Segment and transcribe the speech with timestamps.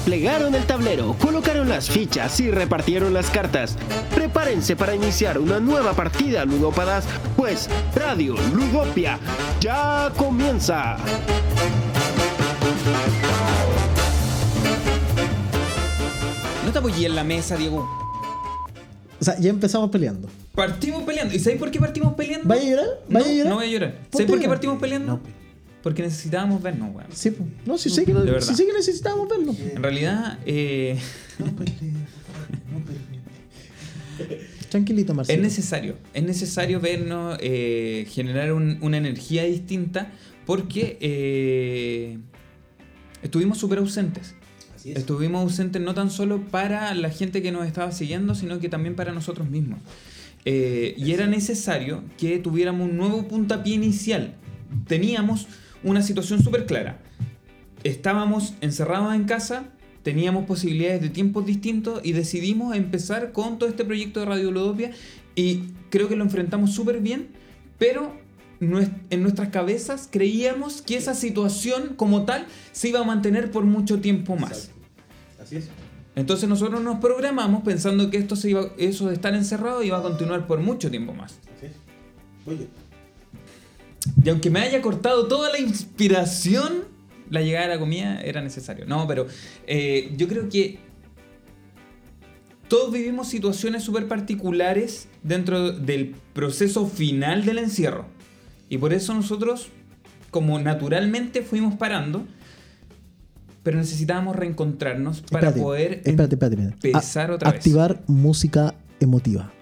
[0.00, 3.76] desplegaron el tablero, colocaron las fichas y repartieron las cartas.
[4.14, 7.04] Prepárense para iniciar una nueva partida, ludópadas,
[7.36, 9.18] pues Radio Ludopia
[9.60, 10.96] ya comienza.
[16.64, 17.86] No te apoyé en la mesa, Diego.
[19.20, 20.30] O sea, ya empezamos peleando.
[20.54, 21.34] Partimos peleando.
[21.34, 22.48] ¿Y sabes por qué partimos peleando?
[22.48, 22.86] ¿Vaya a llorar?
[23.10, 23.50] ¿Vaya no, a llorar?
[23.50, 23.94] No voy a llorar.
[24.12, 25.20] ¿Sabes por qué partimos peleando?
[25.82, 27.08] Porque necesitábamos vernos, weón.
[27.12, 27.32] Sí,
[27.64, 29.54] no, sí sé que, sí sé que necesitábamos verlo.
[29.74, 30.98] En realidad, eh,
[34.68, 35.42] Tranquilito, es Marcelo.
[35.42, 35.96] necesario.
[36.14, 40.12] Es necesario vernos, eh, generar un- una energía distinta,
[40.46, 42.18] porque eh,
[43.22, 44.34] estuvimos súper ausentes.
[44.76, 44.98] Así es.
[44.98, 48.94] Estuvimos ausentes no tan solo para la gente que nos estaba siguiendo, sino que también
[48.94, 49.80] para nosotros mismos.
[50.44, 54.34] Eh, y era necesario que tuviéramos un nuevo puntapié inicial.
[54.86, 55.48] Teníamos
[55.82, 56.98] una situación súper clara.
[57.84, 59.64] Estábamos encerrados en casa,
[60.02, 64.90] teníamos posibilidades de tiempos distintos y decidimos empezar con todo este proyecto de Radio Ludopia
[65.34, 67.28] y creo que lo enfrentamos súper bien,
[67.78, 68.14] pero
[68.60, 74.00] en nuestras cabezas creíamos que esa situación como tal se iba a mantener por mucho
[74.00, 74.70] tiempo más.
[74.70, 75.42] Exacto.
[75.42, 75.68] Así es.
[76.16, 80.02] Entonces nosotros nos programamos pensando que esto se iba, eso de estar encerrado iba a
[80.02, 81.38] continuar por mucho tiempo más.
[81.56, 81.72] Así es.
[82.44, 82.64] Voy yo.
[84.22, 86.84] Y aunque me haya cortado toda la inspiración,
[87.28, 88.86] la llegada de la comida era necesario.
[88.86, 89.26] No, pero
[89.66, 90.78] eh, yo creo que
[92.68, 98.06] todos vivimos situaciones súper particulares dentro del proceso final del encierro.
[98.68, 99.68] Y por eso nosotros,
[100.30, 102.26] como naturalmente fuimos parando,
[103.62, 106.38] pero necesitábamos reencontrarnos para Espérate, poder Espérate,
[106.88, 107.58] empezar otra vez.
[107.58, 109.52] Activar música emotiva.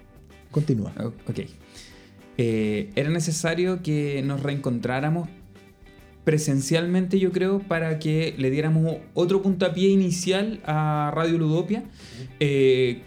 [0.51, 0.93] Continúa.
[1.27, 1.39] Ok.
[2.41, 5.27] Eh, era necesario que nos reencontráramos
[6.23, 11.83] presencialmente, yo creo, para que le diéramos otro puntapié inicial a Radio Ludopia.
[12.39, 12.99] Eh,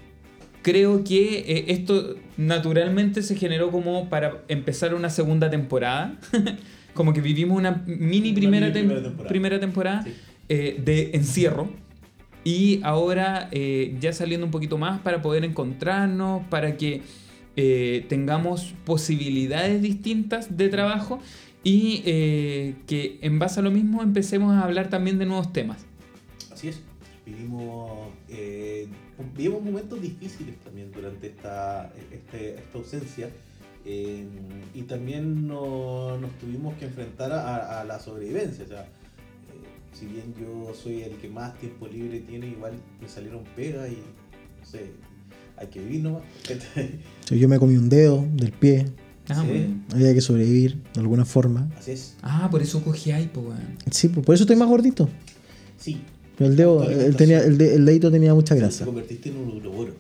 [0.63, 6.19] creo que eh, esto naturalmente se generó como para empezar una segunda temporada.
[6.95, 9.29] como que vivimos una mini Una primera, mini tem- primera temporada.
[9.29, 10.13] primera temporada Sí.
[10.49, 11.71] eh, de encierro.
[12.45, 17.03] Y ahora eh, ya saliendo un poquito más para poder encontrarnos, para que
[17.57, 21.21] eh, tengamos posibilidades distintas de trabajo
[21.65, 25.85] y eh, que en base a lo mismo empecemos a hablar también de nuevos temas.
[26.53, 26.81] Así es.
[27.25, 28.89] Vivimos, eh,
[29.37, 33.31] vivimos momentos difíciles también durante esta, este- esta ausencia.
[33.85, 34.25] eh,
[34.75, 38.65] y también no- nos tuvimos que enfrentar a, a la sobrevivencia.
[38.65, 38.87] O sea, eh,
[39.93, 43.97] si bien yo soy el que más tiempo libre tiene, igual me salieron pegas y
[43.97, 44.93] no sé,
[45.63, 46.23] hay que vivir nomás.
[47.27, 48.87] Sí, Yo me comí un dedo del pie.
[49.29, 49.75] Ah, Sí.
[49.95, 51.71] Había que sobrevivir de alguna forma.
[51.79, 52.17] Así es.
[52.23, 53.61] Ah, por eso cogí ahí, pues, weón.
[53.91, 55.09] Sí, por eso estoy más gordito.
[55.79, 56.01] Sí.
[56.37, 58.85] Pero el dedo, el, tenía, el, de- el dedito tenía mucha Te grasa.
[58.85, 59.95] convertiste en un uroboro.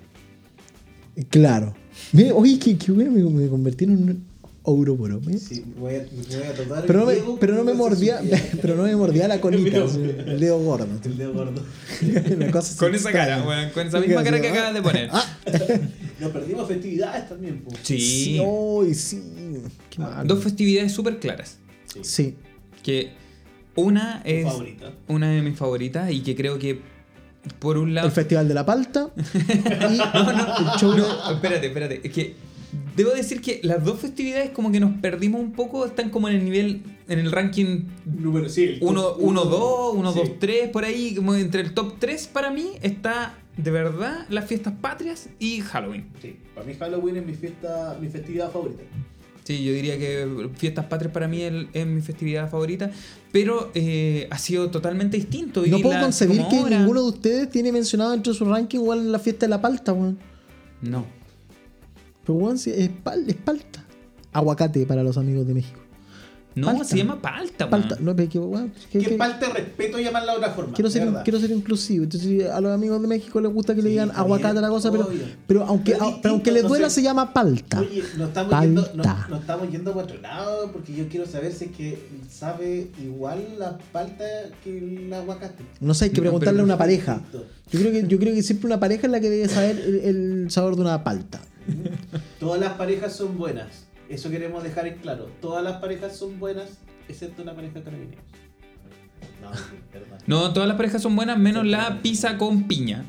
[1.31, 1.75] Claro.
[2.13, 4.25] Mira, oye, qué, qué bueno, me, me convertí en un
[4.65, 5.21] ouroporo.
[5.25, 5.39] mira.
[5.39, 8.21] Sí, voy a, voy a tratar Pero no me, pero no me mordía,
[8.63, 10.59] pero no me mordía la colita, El dedo.
[10.59, 10.87] el gordo.
[11.05, 11.63] El dedo gordo.
[12.37, 15.09] Una cosa Con esa cara, weón, con esa misma cara que acabas de poner.
[15.13, 15.25] Ah,
[16.21, 17.71] Nos perdimos festividades también, po.
[17.83, 17.99] Sí.
[17.99, 19.23] sí, ay, sí.
[19.91, 20.27] Qué mal.
[20.27, 21.59] Dos festividades súper claras.
[22.03, 22.37] Sí.
[22.83, 23.13] Que
[23.75, 24.93] una es favorita.
[25.09, 26.81] una de mis favoritas y que creo que
[27.59, 28.07] por un lado...
[28.07, 32.01] El Festival de la Palta y el show de- No, espérate, espérate.
[32.05, 32.35] Es que
[32.97, 36.37] debo decir que las dos festividades como que nos perdimos un poco, están como en
[36.37, 40.19] el nivel, en el ranking Número, sí, el 1, top 1 2, 1, sí.
[40.19, 44.47] 2, 3, por ahí, como entre el top 3 para mí está de verdad las
[44.47, 46.07] fiestas patrias y Halloween.
[46.21, 48.83] Sí, para mí Halloween es mi fiesta, mi festividad favorita.
[49.45, 52.91] Sí, yo diría que fiestas patrias para mí es, es mi festividad favorita,
[53.33, 55.65] pero eh, ha sido totalmente distinto.
[55.67, 59.47] No puedo concebir que ninguno de ustedes tiene mencionado entre su ranking igual la fiesta
[59.47, 60.19] de la palta, weón.
[60.81, 61.22] No.
[62.25, 63.85] Pero weón, es, pal- es palta.
[64.33, 65.81] Aguacate para los amigos de México.
[66.55, 66.85] No, Palta.
[66.85, 68.05] se llama palta, Palta, man.
[68.05, 70.75] no, pero que, weón, que- Que que- falta de respeto llamarla de otra forma.
[70.75, 72.05] quiero, ser, quiero ser inclusivo.
[72.05, 74.91] Entonces, a los amigos de México les gusta que le digan aguacate a la cosa,
[74.91, 75.23] pero, obvio.
[75.47, 76.97] pero aunque, Pero es pero aunque les no duela, sé.
[76.97, 77.81] se llama palta.
[77.81, 79.27] Oye, nos estamos, yendo, no, Palta.
[79.31, 81.99] nos estamos yendo para otro lado porque yo quiero saber si es que
[82.31, 84.25] sabe igual la palta
[84.63, 85.65] que el aguacate.
[85.81, 87.23] No sé, hay que No, preguntarle a una pareja.
[87.33, 89.95] Yo creo, que, yo creo que siempre una pareja es la que debe saber el,
[90.01, 91.41] el sabor de una palta.
[92.39, 93.69] Todas las parejas son buenas.
[94.09, 95.29] Eso queremos dejar en claro.
[95.41, 96.71] Todas las parejas son buenas,
[97.09, 98.25] excepto una pareja de carabineros.
[99.41, 99.51] No,
[99.93, 100.19] perdón.
[100.27, 103.05] No, todas las parejas son buenas, menos la pizza con piña.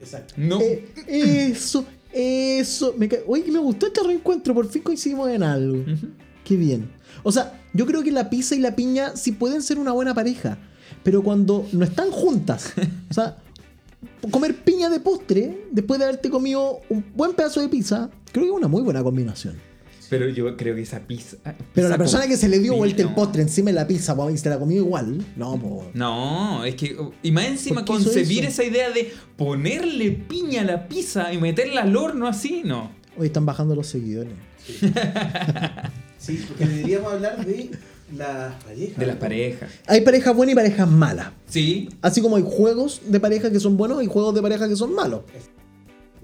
[0.00, 0.34] Exacto.
[0.36, 0.60] No.
[0.60, 2.94] Eh, eso, eso.
[2.96, 4.54] Me ca- Oye, me gustó este reencuentro.
[4.54, 5.78] Por fin coincidimos en algo.
[5.80, 6.08] Ujú.
[6.44, 6.90] Qué bien.
[7.22, 10.14] O sea, yo creo que la pizza y la piña sí pueden ser una buena
[10.14, 10.58] pareja.
[11.02, 12.72] Pero cuando no están juntas.
[13.10, 13.36] O sea,
[14.30, 18.50] comer piña de postre después de haberte comido un buen pedazo de pizza, creo que
[18.50, 19.54] es una muy buena combinación.
[20.08, 21.36] Pero yo creo que esa pizza.
[21.74, 24.30] Pero la persona que se le dio vuelta el postre encima de la pizza po,
[24.30, 25.90] y se la comió igual, no, po.
[25.94, 26.96] No, es que.
[27.22, 31.32] Y más encima ¿Por qué hizo concebir esa idea de ponerle piña a la pizza
[31.32, 32.90] y meterla al horno así, no.
[33.18, 34.32] Hoy están bajando los seguidores.
[36.18, 37.70] Sí, porque deberíamos hablar de
[38.16, 38.96] las parejas.
[38.96, 39.70] De las parejas.
[39.86, 41.28] Hay parejas buenas y parejas malas.
[41.46, 41.88] Sí.
[42.02, 44.94] Así como hay juegos de pareja que son buenos y juegos de pareja que son
[44.94, 45.20] malos.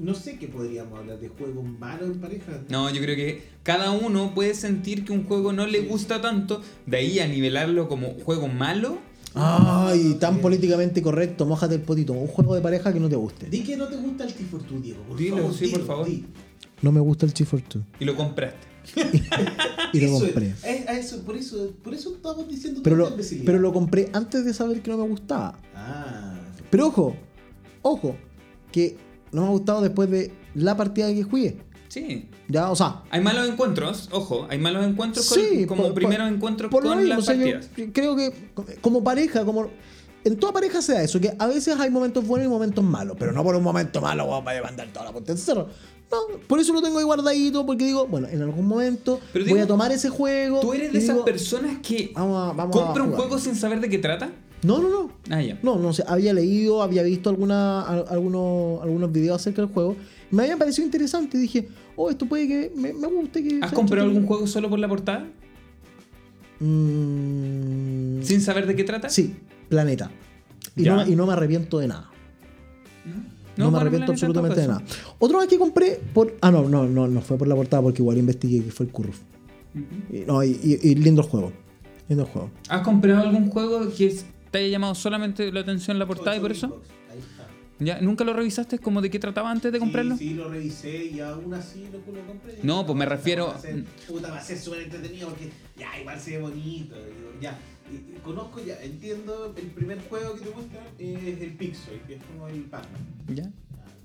[0.02, 2.60] No sé qué podríamos hablar de juegos malos en pareja.
[2.68, 6.60] No, yo creo que cada uno puede sentir que un juego no le gusta tanto,
[6.86, 8.98] de ahí a nivelarlo como juego malo.
[9.34, 12.12] Ay, tan políticamente correcto, mojate el potito.
[12.12, 13.46] Un juego de pareja que no te guste.
[13.48, 15.02] Di que no te gusta el T4 Diego.
[15.04, 16.06] Por Dilo, favor, sí, por dilo, favor.
[16.06, 16.24] di.
[16.82, 17.82] No me gusta el Chief Two.
[18.00, 18.58] Y lo compraste.
[19.92, 20.48] Y lo Eso es, compré.
[20.64, 23.46] es- a eso, por, eso, por eso estamos diciendo Pero tanta lo, imbecilidad.
[23.46, 25.58] pero lo compré antes de saber que no me gustaba.
[25.76, 26.34] Ah.
[26.70, 27.14] Pero ojo,
[27.82, 28.16] ojo,
[28.72, 28.96] que
[29.32, 31.56] no me ha gustado después de la partida que jugué.
[31.88, 32.28] Sí.
[32.48, 36.26] Ya, o sea, Hay malos encuentros, ojo, hay malos encuentros con- sí, como por- primeros
[36.26, 37.90] por- encuentros por con mismo, las o sea, yo partidas.
[37.92, 38.32] creo que
[38.80, 39.68] como pareja, como
[40.24, 43.16] en toda pareja se da eso, que a veces hay momentos buenos y momentos malos,
[43.18, 45.68] pero no por un momento malo vamos a mandar toda la puerta en cerro.
[46.10, 49.54] No, por eso lo tengo ahí guardadito, porque digo, bueno, en algún momento Pero voy
[49.54, 50.60] digo, a tomar ese juego.
[50.60, 53.80] ¿Tú eres de esas personas que Vamos a, vamos a compra un juego sin saber
[53.80, 54.30] de qué trata?
[54.64, 55.10] No, no, no.
[55.30, 55.58] Ah, ya.
[55.62, 59.96] No, no sé, había leído, había visto alguna, al- algunos, algunos videos acerca del juego.
[60.30, 63.42] Me habían parecido interesante dije, oh, esto puede que me, me guste.
[63.42, 65.26] Que ¿Has comprado algún juego solo por la portada?
[66.60, 69.08] Mm, ¿Sin saber de qué trata?
[69.08, 69.34] Sí,
[69.68, 70.10] Planeta.
[70.76, 72.08] Y no, y no me arrepiento de nada.
[73.56, 74.82] No, me arrepiento absolutamente de nada.
[75.18, 76.34] Otro más que compré por.
[76.40, 78.92] Ah, no, no, no, no fue por la portada porque igual investigué que fue el
[78.92, 79.18] Curruf.
[80.10, 81.52] Y, no, y, y- lindo el juego.
[82.08, 82.50] Lindo el juego.
[82.68, 84.14] ¿Has comprado algún juego que
[84.52, 86.80] te haya llamado solamente la atención la portada y por eso?
[87.10, 87.48] Ahí está.
[87.80, 88.00] ¿Ya?
[88.00, 90.16] ¿Nunca lo revisaste como de qué trataba antes de comprarlo?
[90.16, 92.58] Sí, sí, lo revisé y aún así lo, lo compré.
[92.62, 95.98] No, pues me refiero- Va a ser, puta, va a ser súper entretenido porque ya,
[95.98, 96.94] igual se ve bonito.
[97.40, 97.58] ya,
[97.90, 102.14] y- y conozco ya, entiendo, el primer juego que te muestran es el Pixel, que
[102.14, 103.00] es como el Pac-Man.
[103.34, 103.50] ¿Ya?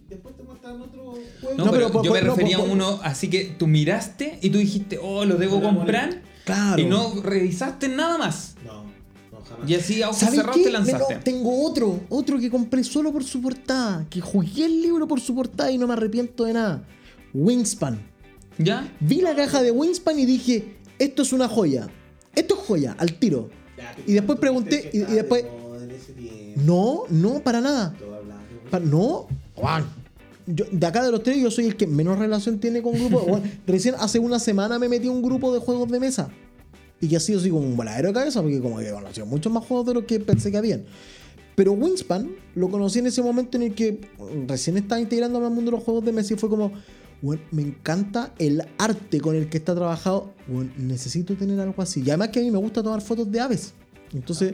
[0.10, 1.04] Después te muestran otro
[1.42, 1.58] juego.
[1.58, 4.50] No, No, pero, yo me no, refería por- a uno, así que tú miraste y
[4.50, 6.22] tú dijiste, oh, lo debo comprar.
[6.46, 6.82] Claro.
[6.82, 8.56] Y no revisaste nada más.
[9.68, 10.64] Y así a ojos ¿Sabes cerrados qué?
[10.64, 11.16] te lanzaste.
[11.16, 15.20] No, tengo otro, otro que compré solo por su portada, que jugué el libro por
[15.22, 16.84] su portada y no me arrepiento de nada.
[17.34, 18.00] Wingspan.
[18.58, 18.92] ¿Ya?
[19.00, 21.88] Vi la caja de Wingspan y dije, esto es una joya.
[22.36, 23.50] Esto es joya, al tiro.
[23.78, 25.46] Ya, y después pregunté, que y- después-
[26.56, 27.94] No, no, para nada.
[28.72, 29.86] Pa- no, Juan.
[30.48, 33.24] Yo, de acá de los tres, yo soy el que menos relación tiene con grupos.
[33.28, 36.30] Juan, recién hace una semana me metí a un grupo de juegos de mesa.
[37.00, 39.52] Y que ha sido así como un voladero de cabeza, porque como que conocí muchos
[39.52, 40.84] más juegos de los que pensé que habían.
[41.56, 44.00] Pero Wingspan lo conocí en ese momento en el que
[44.48, 46.72] recién estaba integrándome al mundo de los juegos de mesa y fue como,
[47.22, 50.34] "Weón, me encanta el arte con el que está trabajado.
[50.48, 52.04] Weón, necesito tener algo así.
[52.06, 53.74] Y además que a mí me gusta tomar fotos de aves.
[54.14, 54.54] Entonces,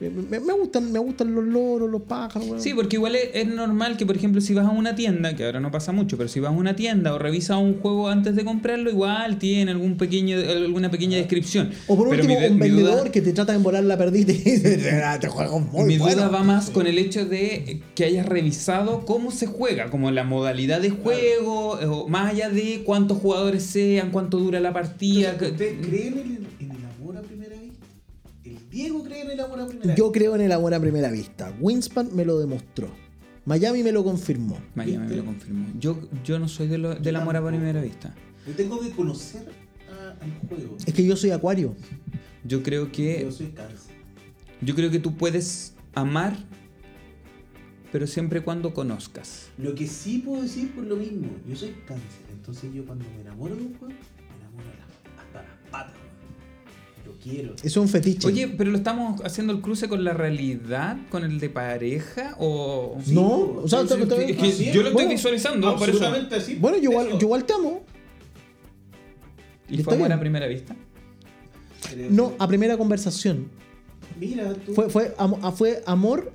[0.00, 2.48] me- me gustan, me gustan los loros, los pájaros.
[2.48, 2.60] weón.
[2.60, 5.44] Sí, porque igual es, es normal que, por ejemplo, si vas a una tienda, que
[5.44, 8.36] ahora no pasa mucho, pero si vas a una tienda o revisas un juego antes
[8.36, 11.70] de comprarlo, igual tiene algún pequeño, alguna pequeña descripción.
[11.86, 13.96] O por Pero último, mi un mi duda- vendedor que te trata de volar la
[13.96, 16.14] perdita y dice, "Ah, te juego muy Mi bueno".
[16.16, 20.24] duda va más con el hecho de que hayas revisado cómo se juega, como la
[20.24, 25.30] modalidad de juego, o más allá de cuántos jugadores sean, cuánto dura la partida.
[25.32, 26.46] Entonces, que- ¿Ustedes creen en el,
[28.76, 30.18] Diego cree en el amor a primera Yo vista?
[30.18, 31.54] creo en el amor a primera vista.
[31.60, 32.90] Wingspan me lo demostró.
[33.46, 34.58] Miami me lo confirmó.
[34.74, 35.66] Miami me lo confirmó.
[35.78, 38.14] Yo, yo no soy de lo- del amor a primera vista.
[38.46, 39.48] Yo tengo que conocer
[39.90, 40.76] a- al juego.
[40.84, 41.74] Es que yo soy acuario.
[42.44, 43.92] Yo creo que Yo soy cáncer.
[44.60, 46.36] yo creo que tú puedes amar,
[47.92, 49.48] pero siempre cuando conozcas.
[49.56, 52.24] Lo que sí puedo decir por lo mismo, yo soy cáncer.
[52.30, 55.94] Entonces yo cuando me enamoro de un juego, me enamoro de la- hasta las patas.
[57.28, 57.54] Quiero.
[57.62, 58.26] Es un fetiche.
[58.26, 62.98] Oye, pero lo estamos haciendo el cruce con la realidad, con el de pareja o
[63.04, 63.28] Sí, No,
[63.62, 64.74] o sea, sí, te- sí, te- Es que así es.
[64.74, 65.98] yo lo estoy Bueno, visualizando, por eso.
[65.98, 66.54] Absolutamente así.
[66.56, 67.82] bueno, yo igual, yo igual te amo.
[69.68, 70.76] ¿Y fue amor a primera vista?
[72.10, 73.48] No, a primera conversación.
[74.18, 74.72] Mira, tú.
[74.74, 76.32] Fue, fue, amor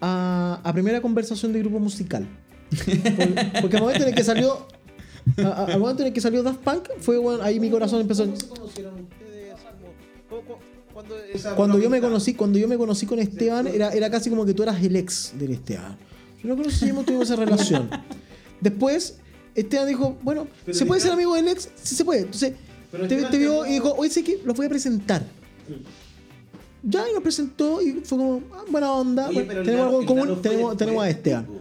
[0.00, 2.26] a, a primera conversación de grupo musical.
[2.70, 4.66] Por- Porque al momento en el que salió.
[5.38, 8.00] a- a- al momento en el que salió Daft Punk, fue bueno, ahí mi corazón
[8.00, 8.24] empezó.
[8.24, 9.27] ¿Cómo se conocieron ustedes?
[10.28, 10.58] ¿Cómo- cómo-
[10.92, 14.30] cuándo esa Cuando yo me conocí, cuando yo me conocí con Esteban, era, era casi
[14.30, 15.96] como que tú eras el ex del Esteban.
[16.42, 17.88] Yo no conocíamos, tuvimos esa relación.
[18.60, 19.16] Después,
[19.54, 21.68] Esteban dijo, bueno, Pero ¿se puede ser amigo del ex?
[21.82, 22.20] Sí se puede.
[22.22, 22.52] Entonces,
[22.90, 25.22] Pero te, te vio y dijo, oye, sé que los voy a presentar.
[26.82, 29.28] Ya, y nos presentó y fue como, ah, buena onda.
[29.28, 31.46] Oye, tenemos nano- algo en común, tenemos, tenemos a Esteban.
[31.46, 31.58] nano-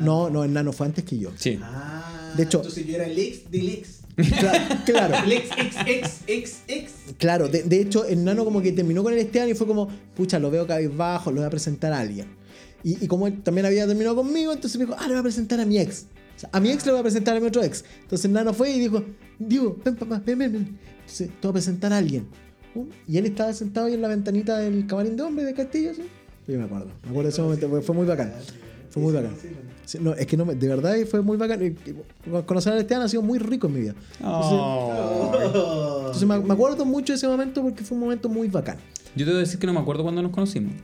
[0.00, 1.30] No, no, el nano fue antes que yo.
[1.36, 1.58] Sí.
[1.62, 3.97] Ah, De hecho- entonces yo era el ex del ex.
[4.18, 5.14] Cla- claro.
[5.24, 6.92] El ex, ex, ex, ex, ex.
[7.18, 9.88] Claro, de, de hecho, el nano como que terminó con el Esteban y fue como,
[10.16, 12.26] pucha, lo veo cabizbajo, lo voy a presentar a alguien.
[12.82, 15.22] Y, y como él también había terminado conmigo, entonces me dijo, ah, le voy a
[15.22, 16.06] presentar a mi ex.
[16.36, 17.84] O sea, a mi ex le voy a presentar a mi otro ex.
[18.02, 19.04] Entonces el nano fue y dijo,
[19.38, 20.78] Diego, ven papá, ven, ven, ven.
[21.00, 22.26] Entonces, te voy a presentar a alguien.
[22.74, 25.94] Pum, Y él estaba sentado ahí en la ventanita del camarín de hombre de Castillo,
[25.94, 26.02] ¿sí?
[26.46, 28.32] Yo me acuerdo, me acuerdo de ese momento, fue, fue muy bacán.
[28.90, 29.32] Fue muy bacán.
[29.88, 31.74] Sí, no, es que no, me- de verdad fue muy bacán.
[32.44, 33.94] Conocer al Esteban ha sido muy rico en mi vida.
[34.18, 35.32] Entonces, Oh.
[35.42, 38.76] entonces me, me acuerdo mucho de ese momento porque fue un momento muy bacán.
[39.16, 40.74] Yo te voy a decir que no me acuerdo cuando nos conocimos.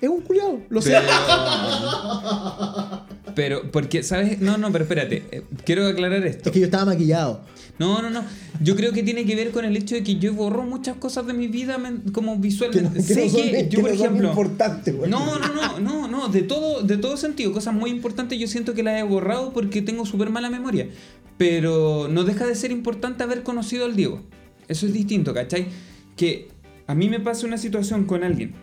[0.00, 0.90] Es un culiado, lo sé.
[0.90, 1.06] Pero,
[3.38, 4.40] pero, porque, ¿sabes?
[4.40, 5.22] No, no, pero espérate.
[5.30, 6.48] eh, Quiero aclarar esto.
[6.48, 7.40] Es que yo estaba maquillado.
[7.78, 8.24] No, no, no.
[8.60, 11.24] Yo creo que tiene que ver con el hecho de que yo borro muchas cosas
[11.28, 12.96] de mi vida men- como Que no, visualmente.
[12.98, 14.28] que sé no son, que que yo, por no son ejemplo.
[14.30, 15.08] importantes, güey.
[15.08, 18.74] No, no, no, no, no, de todo, de todo sentido, cosas muy importantes yo siento
[18.74, 20.88] que las he borrado porque tengo súper mala memoria.
[21.36, 24.22] Pero no deja de ser importante haber conocido al Diego.
[24.66, 25.68] Eso es distinto, ¿cachai?
[26.16, 26.48] Que
[26.88, 28.54] a mí me pasa una situación con alguien,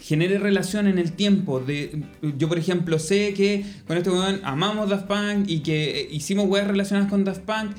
[0.00, 1.60] genere relación en el tiempo.
[1.60, 2.02] De,
[2.38, 6.66] yo, por ejemplo, sé que con este weón amamos Daft Punk y que hicimos weas
[6.66, 7.72] relacionadas con Daft Punk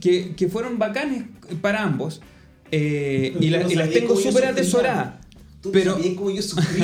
[0.00, 1.24] que, que fueron bacanes
[1.60, 2.20] para ambos.
[2.70, 5.14] eh, y, la- y las tengo súper atesoradas.
[5.72, 5.96] Pero-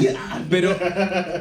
[0.00, 0.12] yo.
[0.50, 0.74] Pero,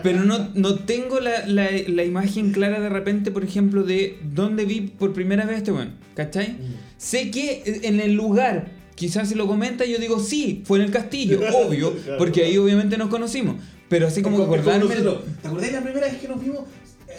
[0.03, 4.65] pero no, no tengo la, la- la imagen clara de repente, por ejemplo, de dónde
[4.65, 5.93] vi por primera vez este weón.
[6.15, 6.57] ¿Cachai?
[6.97, 10.91] Sé que en el lugar, quizás si lo comenta, yo digo, sí, fue en el
[10.91, 12.17] castillo, obvio, Claro.
[12.17, 13.55] porque ahí obviamente nos conocimos.
[13.87, 14.93] Pero así como que acordarme.
[15.41, 16.59] ¿Te acordás la primera vez que nos vimos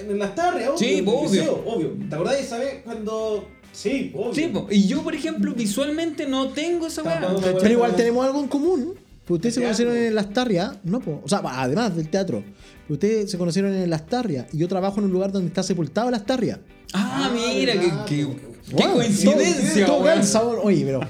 [0.09, 0.69] en las tardes?
[0.69, 1.23] Obvio, Sí, obvio.
[1.33, 1.97] liceo, obvio.
[2.09, 3.49] ¿Te acordás de esa vez cuando.?
[3.73, 4.35] Sí, obvio.
[4.35, 4.67] Sí, po.
[4.71, 7.21] y yo, por ejemplo, visualmente no tengo esa weá.
[7.61, 8.95] Pero igual tenemos algo en común.
[9.25, 11.21] Pues ustedes se conocieron en Las Tarrias, no, po.
[11.25, 12.43] o sea, además del teatro.
[12.87, 15.63] Pero ustedes se conocieron en Las Tarrias y yo trabajo en un lugar donde está
[15.63, 16.59] sepultado Las Tarrias.
[16.93, 18.50] Ah, Ah, mira, po.
[18.77, 20.17] Qué Wow, coincidencia, todo- todo weón.
[20.17, 20.59] calza, weón.
[20.63, 21.01] Oye, pero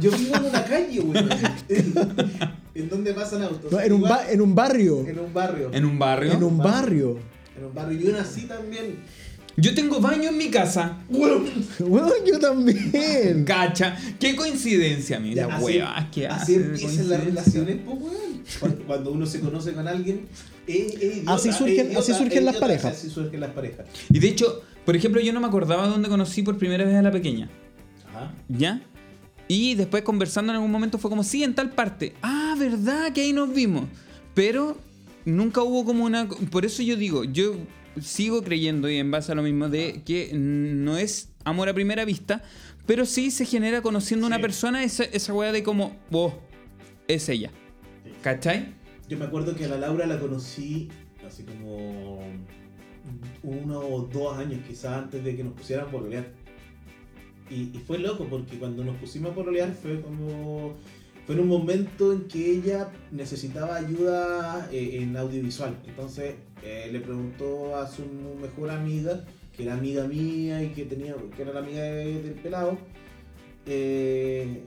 [0.00, 1.24] Yo vivo en una calle, güey.
[2.74, 3.70] en donde pasan autos.
[3.70, 5.06] no, en, un ba- en un barrio.
[5.06, 5.70] en un barrio.
[5.72, 6.32] En un barrio.
[6.32, 7.18] En un barrio.
[7.56, 7.98] En un barrio.
[8.00, 8.96] Yo nací también.
[9.56, 10.98] Yo tengo baño en mi casa.
[11.08, 11.44] Bueno,
[12.26, 13.44] yo también.
[13.44, 18.76] Cacha, qué coincidencia, mira, Ya, así- huevas que Así empiezan las relaciones, pues, weón.
[18.86, 20.26] Cuando, uno se conoce con alguien,
[20.66, 22.92] es, es idiota, Así surgen- idiota, así surgen las idiota, parejas.
[22.96, 23.86] Así surgen las parejas.
[24.10, 27.02] Y de hecho, por ejemplo, yo no me acordaba dónde conocí por primera vez a
[27.02, 27.48] la pequeña.
[28.08, 28.34] Ajá.
[28.48, 28.82] ¿Ya?
[29.48, 32.14] Y después conversando en algún momento fue como, sí, en tal parte.
[32.22, 33.12] Ah, ¿verdad?
[33.12, 33.84] Que ahí nos vimos.
[34.34, 34.78] Pero
[35.24, 36.28] nunca hubo como una...
[36.28, 37.56] Por eso yo digo, yo
[38.00, 42.04] sigo creyendo y en base a lo mismo de que no es amor a primera
[42.04, 42.42] vista,
[42.86, 44.42] pero sí se genera conociendo a una Sí.
[44.42, 46.32] persona esa, esa weá de como, oh,
[47.08, 47.50] es ella.
[48.22, 48.74] ¿Cachai?
[49.08, 50.88] Yo me acuerdo que a la Laura la conocí
[51.26, 52.20] así como
[53.42, 56.26] uno o dos años quizás antes de que nos pusieran por pololear.
[57.50, 60.74] Y, y fue loco porque cuando nos pusimos a pololear fue como...
[61.26, 65.76] Fue en un momento en que ella necesitaba ayuda eh, en audiovisual.
[65.86, 68.02] Entonces eh, le preguntó a su
[68.40, 69.24] mejor amiga,
[69.56, 72.78] que era amiga mía y que tenía que era la amiga de- del pelado,
[73.66, 74.62] eh,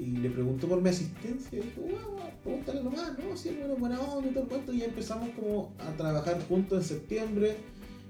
[0.00, 1.58] y le preguntó por mi asistencia.
[1.58, 3.36] Y dijo, bueno, pregúntale nomás, ¿no?
[3.36, 4.72] Si es buena onda y todo el cuento.
[4.72, 7.56] Y empezamos como a trabajar juntos en septiembre.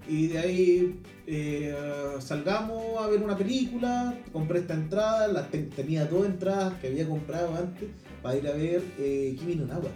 [0.08, 1.74] Y de ahí eh,
[2.20, 4.14] salgamos a ver una película.
[4.32, 7.88] Compré esta entrada, te- tenía dos entradas que había comprado antes
[8.22, 9.90] para ir a ver eh, Kimi no Nawa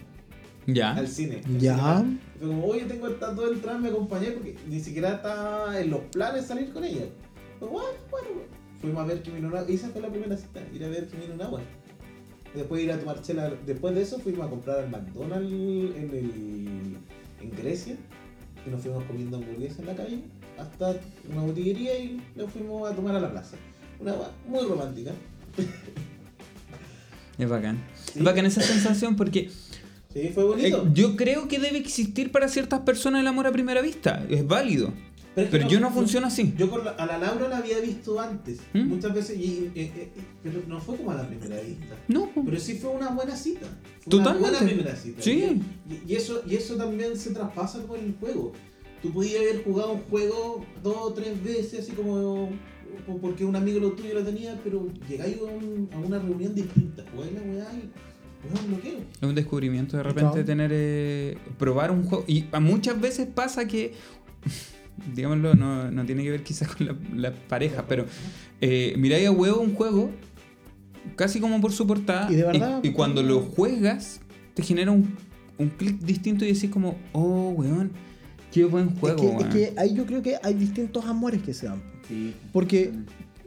[0.66, 0.92] Ya.
[0.92, 1.40] al cine.
[1.44, 1.98] al Ya.
[1.98, 2.18] cine.
[2.38, 6.00] Fue como, oye, tengo estas dos entradas, me acompañé porque ni siquiera estaba en los
[6.12, 7.06] planes salir con ella.
[7.58, 8.28] Fue, bueno, bueno,
[8.80, 9.64] fuimos a ver Kimi no Nawa.
[9.68, 11.60] Esa fue la primera cita, ir a ver Kimi no Nawa.
[12.54, 13.50] Después ir a tomar chela.
[13.64, 15.50] Después de eso fuimos a comprar al McDonald's
[15.96, 16.96] en, el,
[17.40, 17.96] en Grecia.
[18.66, 20.18] Y nos fuimos comiendo hamburguesas en la calle
[20.58, 20.94] hasta
[21.30, 23.56] una botillería y nos fuimos a tomar a la plaza.
[24.00, 25.12] Una agua muy romántica.
[27.38, 27.82] Es bacán.
[28.04, 28.18] Sí.
[28.18, 29.48] Es bacán esa sensación porque
[30.12, 30.90] Sí, fue eh, bonito.
[30.92, 34.24] yo creo que debe existir para ciertas personas el amor a primera vista.
[34.28, 34.92] Es válido.
[35.34, 36.54] Es que Pero yo no funciono así.
[36.58, 38.80] Yo con la- a la Laura la había visto antes, ¿Mm?
[38.88, 41.96] muchas veces, y, eh, eh, eh, pero no fue como a la primera vista.
[42.08, 42.30] No.
[42.44, 43.66] Pero sí fue una buena cita.
[44.00, 44.48] Fue Totalmente.
[44.48, 45.22] Una buena primera cita.
[45.22, 45.62] Sí.
[45.88, 48.52] Y, y eso, y eso también se traspasa con el juego.
[49.00, 52.50] Tú podías haber jugado un juego dos o tres veces, así como
[53.06, 56.54] po- porque un amigo lo tuyo lo tenía, pero llegáis a, un- a una reunión
[56.54, 57.04] distinta.
[57.14, 57.90] Jugáis la weá y.
[59.20, 60.44] Es un descubrimiento de repente Claro.
[60.44, 62.24] tener eh, probar un juego.
[62.26, 63.94] Y a muchas veces pasa que,
[65.14, 68.06] digámoslo, no, no tiene que ver quizás con la, la pareja, pero
[68.60, 70.10] eh, miráis a huevo un juego
[71.16, 72.30] casi como por su portada.
[72.30, 74.20] Y de verdad- y cuando lo juegas,
[74.54, 75.14] te genera un,
[75.58, 77.90] un clic distinto y decís como, oh, weón,
[78.52, 79.50] qué buen Es juego, que, es weón".
[79.50, 81.82] que ahí yo creo que hay distintos amores que se dan.
[82.08, 82.34] Sí.
[82.52, 82.92] Porque,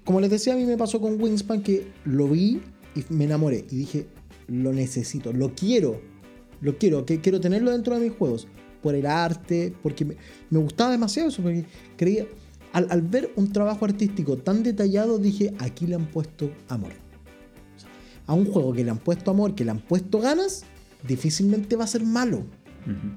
[0.03, 2.61] como les decía, a mí me pasó con Wingspan que lo vi
[2.95, 3.65] y me enamoré.
[3.69, 4.07] Y dije,
[4.47, 6.01] lo necesito, lo quiero.
[6.61, 8.47] Lo quiero, que quiero tenerlo dentro de mis juegos.
[8.85, 10.15] Por el arte, porque me,
[10.51, 11.41] me gustaba demasiado eso.
[11.41, 11.65] Porque
[11.97, 12.27] creía,
[12.71, 16.91] al, al ver un trabajo artístico tan detallado, dije, aquí le han puesto amor.
[16.91, 17.89] O sea,
[18.27, 20.65] a un juego que le han puesto amor, que le han puesto ganas,
[21.07, 22.37] difícilmente va a ser malo.
[22.85, 23.09] Ujú.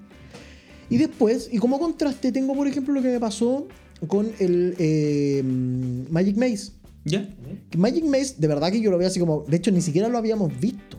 [0.88, 3.68] Y después, y como contraste, tengo por ejemplo lo que me pasó
[4.06, 5.42] con el eh,
[6.08, 6.72] Magic Maze.
[7.04, 7.28] ¿Ya?
[7.76, 9.44] Magic Maze, de verdad que yo lo veo así como.
[9.46, 10.96] De hecho, ni siquiera lo habíamos visto.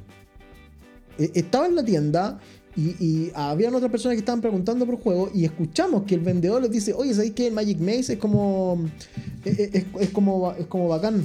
[1.18, 2.40] Eh, Estaba en la tienda
[2.80, 6.62] y, y habían otras personas que estaban preguntando por juego y escuchamos que el vendedor
[6.62, 8.86] les dice: Oye, ¿sabéis que el Magic Maze es como.
[9.44, 11.24] Es, es- es como, es como bacán?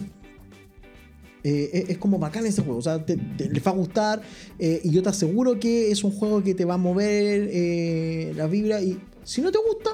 [1.46, 4.22] Eh, es, como bacán ese juego, o sea, te, te- les va a gustar
[4.58, 8.32] eh, y yo te aseguro que es un juego que te va a mover eh,
[8.34, 9.90] la vibra y si no te gusta,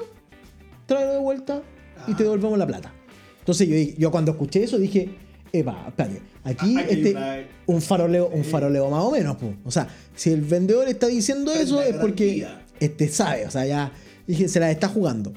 [0.85, 1.61] tráelo de vuelta
[2.07, 2.93] y te devolvemos la plata.
[3.39, 5.09] Entonces yo, yo cuando escuché eso dije,
[5.53, 9.53] Epa, espérate, aquí Aquí hay este, un faroleo, un faroleo más o menos, po.
[9.65, 12.47] o sea, si el vendedor está diciendo Pero eso la es porque
[12.79, 13.91] este sabe, o sea, ya
[14.25, 15.33] dije, se la está jugando.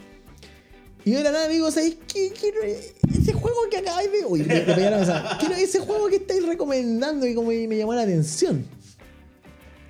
[1.05, 2.33] Y yo de la nada digo, ¿sabes qué?
[2.39, 4.25] Quiero ese juego que acabáis de.
[4.25, 7.67] Uy, me, me pegaron, o sea, quiero ese juego que estáis recomendando y como me,
[7.69, 8.65] me llamó la atención.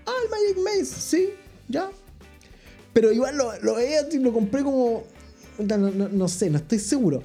[0.06, 1.28] Ah, el Magic Maze, sí,
[1.68, 1.88] ya.
[2.92, 5.04] Pero igual lo, lo veía y lo compré como.
[5.58, 7.22] no- no sé, no estoy seguro.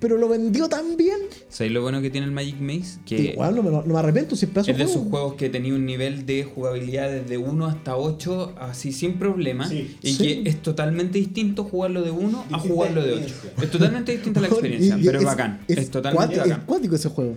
[0.00, 1.18] Pero lo vendió tan bien.
[1.58, 3.00] ¿Sabes lo bueno que tiene el Magic Maze?
[3.04, 5.48] que Que igual no me, no me arrepiento si es es de esos juegos que
[5.48, 9.68] tenía un nivel de jugabilidad desde 1 hasta 8, así sin problema.
[9.68, 9.96] Sí.
[10.00, 10.42] y Sí.
[10.44, 13.22] que es totalmente distinto jugarlo de 1 a jugarlo de 8.
[13.24, 13.64] experiencia.
[13.64, 15.60] Es totalmente distinta la experiencia, y- y pero es, bacán.
[15.66, 16.64] Es, totalmente cuático, es bacán.
[16.66, 17.36] cuático ese juego.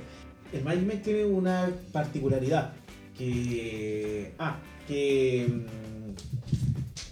[0.53, 2.73] El Magic Maze tiene una particularidad
[3.17, 4.33] que.
[4.37, 5.47] Ah, que.
[5.49, 6.11] mm,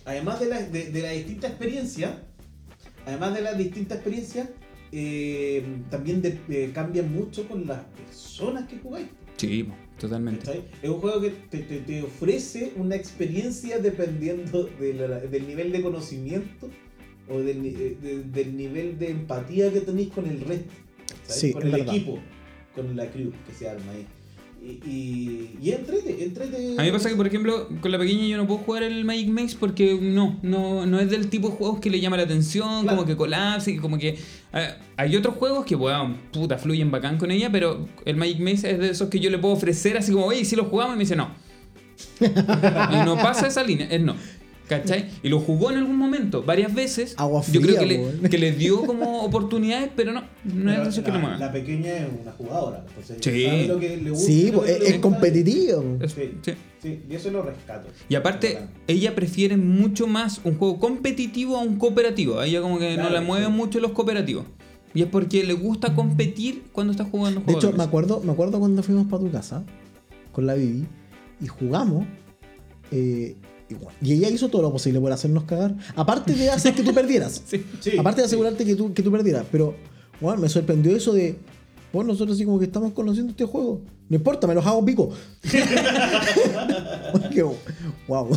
[0.06, 2.22] Además de la, de, de la distinta experiencia,
[3.08, 4.48] además de las distintas experiencias,
[4.92, 9.08] eh, también de- eh, cambia mucho con las personas que jugáis.
[9.38, 9.68] Sí,
[10.00, 10.46] totalmente.
[10.46, 10.64] ¿cachai?
[10.82, 15.72] Es un juego que te, te- te ofrece una experiencia dependiendo de la- del nivel
[15.72, 16.70] de conocimiento
[17.30, 20.74] o del, eh, de- del nivel de empatía que tenéis con el resto.
[21.54, 21.88] con el verdad.
[21.96, 22.20] equipo,
[22.76, 24.06] con la crew que se arma ahí.
[24.62, 26.76] Y, y, y entrete, entrete.
[26.78, 29.30] A mí pasa que, por ejemplo, con la pequeña yo no puedo jugar el Magic
[29.30, 32.84] Maze porque no, no, no es del tipo de juegos que le llama la atención,
[32.84, 32.98] Claro.
[32.98, 34.20] como que colapse, como que...
[34.54, 38.72] eh, hay otros juegos que, weón, puta, fluyen bacán con ella, pero el Magic Maze
[38.72, 40.96] es de esos que yo le puedo ofrecer así como, oye, ¿y si lo jugamos?
[40.96, 41.30] Y me dice no.
[42.22, 44.16] y no pasa esa línea, es no.
[44.70, 45.10] ¿Cachai?
[45.24, 47.16] Y lo jugó en algún momento, varias veces.
[47.18, 50.78] Agua yo creo fría, que le, que le dio como oportunidades, pero no, no es
[50.78, 51.40] Pero de esos que la, lo mueven.
[51.40, 52.86] la pequeña es una jugadora.
[52.88, 53.46] Entonces, Sí.
[53.46, 54.26] sabe lo que le gusta.
[54.28, 55.02] Sí, lo que es, le es gusta.
[55.10, 55.98] competitivo.
[56.02, 56.32] Es- Sí.
[56.44, 56.52] sí.
[56.82, 57.90] Sí, y eso lo rescato.
[58.08, 62.40] Y aparte, ella prefiere mucho más un juego competitivo a un cooperativo.
[62.40, 63.54] A ella como que no Claro, la mueven sí.
[63.54, 64.46] mucho los cooperativos.
[64.94, 67.64] Y es porque le gusta competir cuando está jugando De juegos.
[67.64, 67.88] hecho, de me mesa.
[67.90, 69.64] acuerdo, me acuerdo cuando fuimos para tu casa
[70.32, 70.86] con la Bibi
[71.42, 72.06] y jugamos.
[72.92, 73.36] eh,
[74.02, 75.76] y ella hizo todo lo posible por hacernos cagar.
[75.96, 77.44] Aparte de hacer que tú perdieras.
[77.48, 77.66] Sí.
[77.80, 78.32] Sí, Aparte de sí.
[78.34, 79.46] asegurarte que tú, que tú perdieras.
[79.52, 79.76] Pero,
[80.22, 81.38] bueno, me sorprendió eso de.
[81.92, 83.82] Bueno, nosotros así como que estamos conociendo este juego.
[84.10, 85.10] No importa, me los hago pico.
[88.08, 88.30] Wow.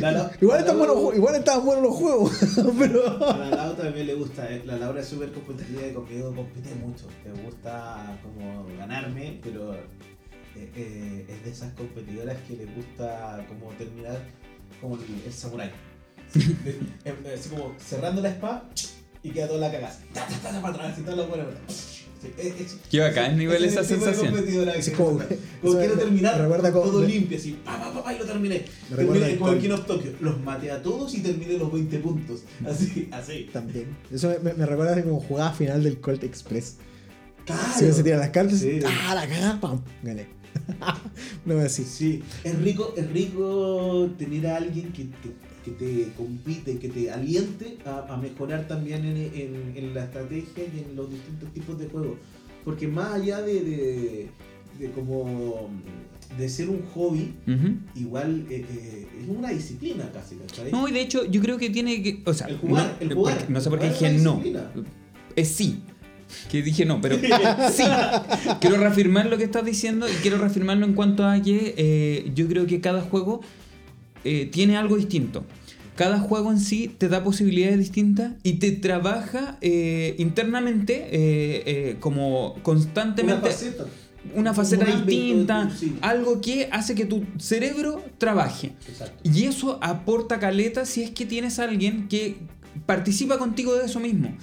[0.00, 2.32] La- la- igual, la- están buenos, igual estaban buenos los juegos.
[2.78, 3.06] pero.
[3.24, 6.74] A la Laura también le gusta, eh, la Laura es súper competitiva y conmigo compite
[6.74, 7.04] mucho.
[7.24, 9.76] Le gusta como ganarme, pero
[10.56, 14.20] eh, eh, es de esas competidoras que le gusta como terminar
[14.80, 15.70] como el, el samurái.
[16.32, 18.68] Sí, de- eh, así como cerrando la espada
[19.22, 19.98] y queda toda la cagada.
[20.14, 21.44] Ta, ta, ta, ta, para atrás, y toda la buena.
[21.68, 24.34] Sí, es- es- Qué bacán, nivel es esa sensación.
[24.76, 25.18] Es como-
[25.62, 28.64] quiero terminar me recuerda como- todo limpio, así, pa, pa, pa, pa, y lo terminé.
[28.94, 30.12] Terminé como el of Tokyo.
[30.20, 32.42] Los maté a todos y terminé los 20 puntos.
[32.66, 33.48] Así, así.
[33.52, 33.96] También.
[34.12, 36.76] Eso me, me recuerda como jugada final del Colt Express.
[37.46, 37.62] Claro.
[37.78, 38.80] Si se tira las cartas, Sí.
[38.86, 39.58] ¡ah, la cagada!
[39.60, 39.82] ¡Pam!
[40.02, 40.26] Gané.
[41.44, 41.86] no me decís.
[41.86, 45.30] Sí, es rico, es rico tener a alguien que te,
[45.64, 50.64] que te compite, que te aliente a, a mejorar también en, en- en la estrategia
[50.64, 52.18] y en los distintos tipos de juegos.
[52.64, 54.30] Porque más allá de, de,
[54.78, 55.70] de como
[56.38, 57.34] de ser un hobby,
[57.96, 60.70] igual eh, eh, es una disciplina casi, ¿cachai?
[60.70, 62.22] No, y de hecho, yo creo que tiene que.
[62.26, 63.46] O sea, El jugar, no, el jugar.
[63.50, 64.42] no sé por qué dije no.
[65.36, 65.82] Es sí.
[66.50, 67.16] Que dije no, pero
[67.72, 67.84] sí.
[68.60, 72.46] Quiero reafirmar lo que estás diciendo y quiero reafirmarlo en cuanto a que eh, yo
[72.48, 73.40] creo que cada juego
[74.24, 75.44] eh, tiene algo distinto.
[75.96, 82.62] Cada juego en sí te da posibilidades distintas y te trabaja eh, internamente como Una
[82.62, 83.50] constantemente.
[83.50, 83.84] faceta.
[84.34, 88.72] una faceta distinta, algo que hace que tu cerebro trabaje.
[88.88, 89.28] Exacto.
[89.30, 92.36] Y eso aporta caleta si es que tienes a alguien que
[92.86, 94.34] participa contigo de eso mismo.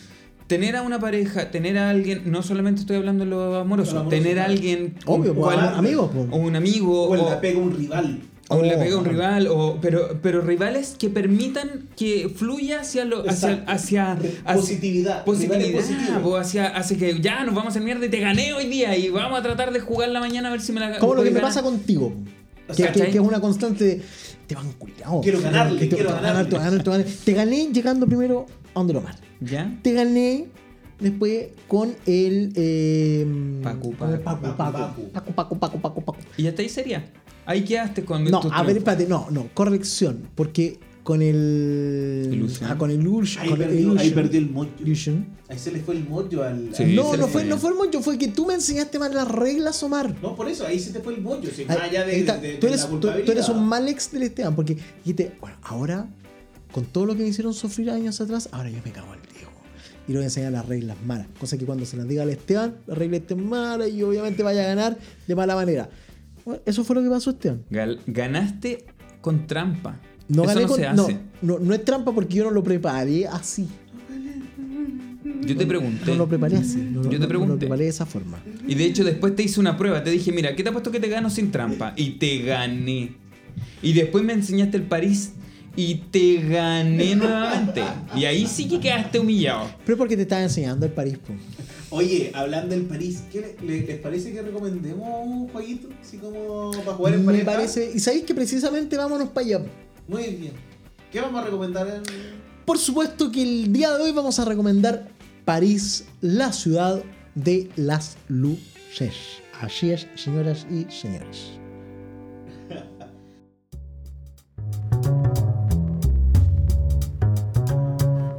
[0.48, 4.00] Tener a una pareja, tener a alguien, no solamente estoy hablando de lo amoroso, Lo
[4.02, 6.28] amoroso, tener a alguien, Obvio, con pues, cual- amigos, pues.
[6.32, 8.22] o un amigo, O o, la pega un rival.
[8.48, 13.04] o le pega a un rival, o, pero, pero rivales que permitan que fluya hacia
[13.04, 17.82] lo, hacia, hacia, hacia- positividad, positividad, po, hacia, hace que ya nos vamos a hacer
[17.84, 20.52] mierda y te gané hoy día y vamos a tratar de jugar la mañana a
[20.52, 22.14] ver si me la Como lo que me pasa contigo.
[22.76, 24.02] Que, es una constante de,
[24.46, 25.22] te van culiao.
[25.22, 26.50] Quiero ganarle, te, quiero te ganarle.
[26.52, 27.06] ganar, ganar.
[27.26, 28.46] Te gané llegando primero
[28.78, 29.16] a Ondromar.
[29.42, 29.78] ¿Ya?
[29.82, 30.48] Te gané
[31.00, 32.52] después con el.
[32.56, 34.72] eh, Pacu, el Pacu, Pacu, Pacu,
[35.14, 35.34] Pacu.
[35.34, 36.20] Pacu, Pacu, Pacu, Pacu.
[36.38, 37.12] Y hasta ahí sería.
[37.46, 40.28] Ahí quedaste con No, a ver, espérate, no, no, corrección.
[40.36, 42.30] Porque con el.
[42.34, 42.70] Illusion.
[42.70, 43.44] Ah, con el Illusion.
[43.44, 44.70] Ahí con el perdió, ahí perdió el mojo.
[44.80, 45.26] Illusion.
[45.48, 46.72] Ahí se le fue el mojo al.
[46.74, 46.84] Sí.
[46.84, 49.30] al- no, no fue, no fue el mocho, fue que tú me enseñaste mal las
[49.32, 50.14] reglas, Omar.
[50.22, 51.40] No, por eso, ahí se te fue el mojo.
[51.44, 52.38] Si Ahí- más allá de, ahí está.
[52.38, 53.56] de- de tú, eres, la tú- tú eres culpabilidad.
[53.58, 56.10] un mal ex del Esteban, porque dijiste, bueno, ahora,
[56.78, 59.50] con todo lo que me hicieron sufrir años atrás, ahora yo me cago al Diego.
[60.08, 61.26] Y le voy a enseñar las reglas malas.
[61.40, 64.62] Cosa que cuando se las diga al Esteban, las reglas estén malas y obviamente vaya
[64.62, 64.96] a ganar
[65.28, 65.90] de mala manera.
[66.46, 67.64] Bueno, eso fue lo que pasó, Esteban.
[67.72, 68.86] Gal- ganaste
[69.22, 70.00] con trampa.
[70.28, 70.78] No Eso gané no con.
[70.78, 71.20] se hace.
[71.42, 73.68] no, no es trampa porque yo no lo preparé así.
[75.46, 76.06] Yo te pregunté.
[76.12, 76.78] No lo preparé así.
[76.78, 77.58] No, Yo te no lo pregunté.
[77.58, 78.38] preparé de esa forma.
[78.68, 80.04] Y de hecho después te hice una prueba.
[80.04, 81.94] Te dije, mira, ¿qué te ha puesto que te gano sin trampa?
[81.98, 83.16] Y te gané.
[83.82, 85.34] Y después me enseñaste el París
[85.78, 87.82] y te gané nuevamente.
[88.16, 89.70] Y ahí sí que quedaste humillado.
[89.86, 91.40] Pero porque te estaba enseñando el París, pues.
[91.90, 95.88] Oye, hablando del París, ¿qué le- le- les parece que recomendemos un jueguito?
[96.02, 97.46] Así como para jugar en Me pareja.
[97.46, 97.92] parece.
[97.96, 99.62] Y sabéis que precisamente vámonos para allá.
[100.08, 100.52] Muy bien.
[101.12, 101.88] ¿Qué vamos a recomendar?
[101.88, 102.04] En...
[102.66, 105.08] Por supuesto que el día de hoy vamos a recomendar
[105.46, 107.02] París, la ciudad
[107.36, 109.14] de las luces.
[109.62, 111.52] Así es, señoras y señores.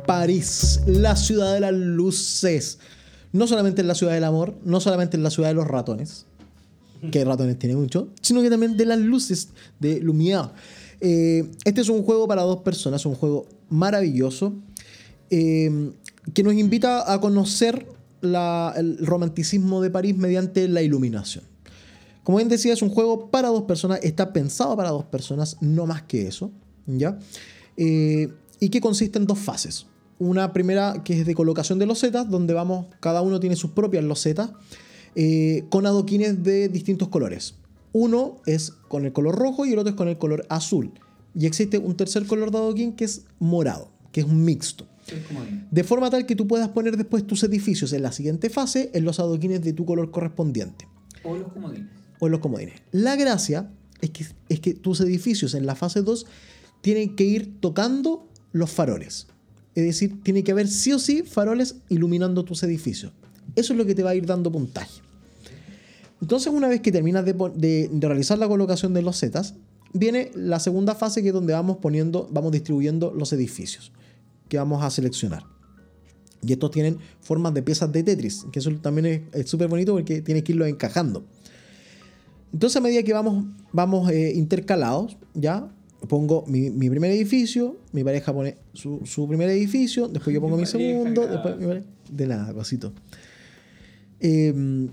[0.09, 2.79] París, la ciudad de las luces.
[3.31, 6.25] No solamente es la ciudad del amor, no solamente es la ciudad de los ratones,
[7.13, 10.49] que ratones tiene mucho, sino que también de las luces de Lumière.
[11.03, 14.55] Eh, este es un juego para dos personas, un juego maravilloso
[15.29, 15.93] eh,
[16.33, 17.87] que nos invita a conocer
[18.23, 21.45] el romanticismo de París mediante la iluminación.
[22.25, 25.85] Como bien decía, es un juego para dos personas, está pensado para dos personas, no
[25.85, 26.51] más que eso,
[26.87, 27.19] ¿ya?
[27.77, 29.85] Eh, y que consiste en dos fases.
[30.19, 34.05] Una primera que es de colocación de losetas, donde vamos, cada uno tiene sus propias
[34.05, 34.51] losetas,
[35.15, 37.55] eh, con adoquines de distintos colores.
[37.93, 40.93] Uno es con el color rojo y el otro es con el color azul.
[41.35, 44.87] Y existe un tercer color de adoquín que es morado, que es un mixto.
[45.71, 49.05] De forma tal que tú puedas poner después tus edificios en la siguiente fase en
[49.05, 50.87] los adoquines de tu color correspondiente
[51.25, 51.89] O los comodines.
[52.19, 52.83] o en los comodines.
[52.93, 53.71] La gracia
[54.03, 56.27] es que, es que tus edificios en la fase 2
[56.83, 59.29] tienen que ir tocando los faroles.
[59.79, 63.13] Es decir, tiene que haber sí o sí faroles iluminando tus edificios.
[63.55, 65.01] Eso es lo que te va a ir dando puntaje.
[66.21, 69.55] Entonces, una vez que terminas de, realizar la colocación de los zetas,
[69.93, 73.93] viene la segunda fase que es donde vamos poniendo, vamos distribuyendo los edificios
[74.49, 75.45] que vamos a seleccionar.
[76.43, 79.93] Y estos tienen formas de piezas de Tetris, que eso también es- es súper bonito
[79.93, 81.25] porque tienes que irlo encajando.
[82.53, 85.69] Entonces, a medida que vamos, vamos eh, intercalados, ya
[86.07, 90.57] pongo mi, mi primer edificio, mi pareja pone su, su primer edificio, después yo pongo
[90.57, 91.33] mi, Mi segundo, claro.
[91.33, 92.93] después mi pareja- De nada, cosito.
[94.21, 94.89] Eh,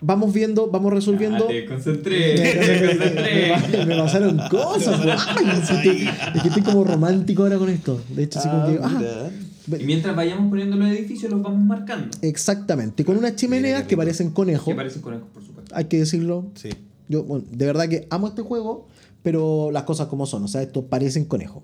[0.00, 1.44] vamos viendo, vamos resolviendo.
[1.44, 3.84] Ah, te concentré, te concentré.
[3.86, 6.06] me pasaron cosas, güey.
[6.06, 8.00] Es, que estoy, como romántico ahora con esto.
[8.14, 8.78] De hecho, así como que.
[8.82, 9.30] ah,
[9.78, 12.08] Y mientras vayamos poniendo los edificios, los vamos marcando.
[12.22, 13.04] exactamente.
[13.04, 14.66] Con unas chimeneas que parecen conejos.
[14.68, 15.74] Que parecen conejos, por supuesto.
[15.74, 16.46] Hay que decirlo.
[16.54, 16.70] Sí.
[17.08, 18.86] Yo, bueno, de verdad que amo este juego,
[19.22, 20.44] pero las cosas como son.
[20.44, 21.62] O sea, estos parecen conejos.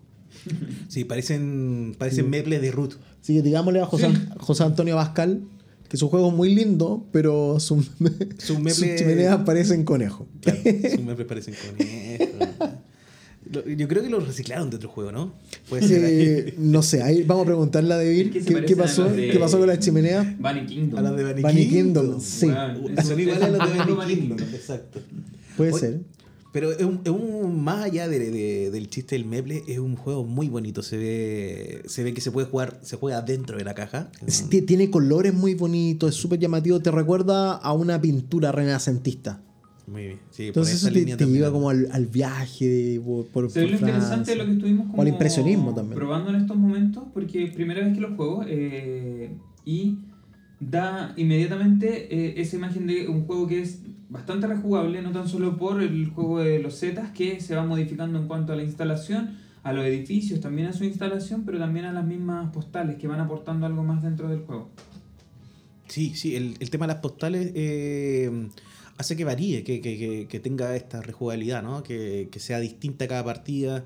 [0.89, 2.95] Sí, parecen, parecen meples de root.
[3.21, 5.43] Así que digámosle a José, José Antonio Bascal
[5.89, 7.95] que su juego es muy lindo, pero sus, Sus
[8.39, 10.27] sus meple- chimeneas parecen conejos.
[10.41, 10.59] Claro,
[10.91, 12.69] sus meples parecen conejos.
[13.77, 15.33] Yo creo que lo reciclaron de otro juego, ¿no?
[15.69, 16.01] Puede ser.
[16.05, 19.31] Eh, no sé, ahí vamos a preguntarle a David Es que qué, qué pasó, de-
[19.31, 20.27] qué pasó con las chimeneas.
[20.39, 20.99] Bunny Kingdom.
[20.99, 22.05] A las de Bunny Bunny Kingdom.
[22.05, 24.39] Kingdom, sí, Weón, Son iguales a los de Bunny Kingdom.
[24.53, 25.01] Exacto.
[25.57, 26.01] puede Oye, ser.
[26.57, 29.95] Pero es un, es un- más allá de- de- del chiste del meple, es un
[29.95, 30.81] juego muy bonito.
[30.83, 34.11] Se ve, se ve que se puede jugar, se juega dentro de la caja.
[34.49, 39.43] Ti- Tiene colores muy bonitos, es súper llamativo, te recuerda a una pintura renacentista.
[39.87, 40.19] Muy bien.
[40.31, 43.27] Sí, por Entonces esa eso te, línea te lleva como al, al viaje de- por,
[43.27, 44.33] por, Se ve por lo interesante Francia.
[44.33, 45.99] de lo que estuvimos como O al impresionismo también.
[45.99, 49.99] probando en estos momentos, porque primera vez que los juego eh, y
[50.61, 55.57] da inmediatamente eh, esa imagen de un juego que es bastante rejugable, no tan solo
[55.57, 59.37] por el juego de los Zetas, que se va modificando en cuanto a la instalación,
[59.63, 63.21] a los edificios, también a su instalación, pero también a las mismas postales que van
[63.21, 64.71] aportando algo más dentro del juego.
[65.89, 68.49] Sí, sí, el, el tema de las postales eh,
[68.97, 71.83] hace que varíe, que, que- que- que tenga esta rejugabilidad, ¿no?
[71.83, 73.85] Que, que sea distinta cada partida.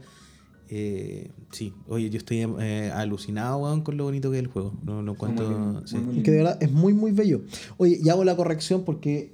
[0.72, 4.72] Eh, sí, oye, yo estoy eh, alucinado weón, con lo bonito que es el juego.
[4.87, 5.96] Encuentro- Muy lindo, sí.
[6.22, 7.42] que de verdad es muy, muy bello.
[7.76, 9.33] Oye, y hago la corrección porque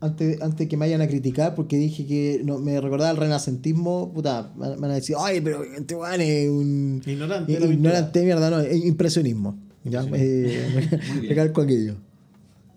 [0.00, 4.12] antes, antes que me vayan a criticar, porque dije que no, me recordaba el renacentismo,
[4.12, 7.58] puta, me van a decir, ay, pero este weón es un Ignorante.
[7.58, 9.58] la ignorante mierda, no, es impresionismo.
[9.82, 10.04] ¿ya?
[10.12, 10.68] Eh,
[11.12, 11.28] Muy bien.
[11.30, 11.94] recalco aquello.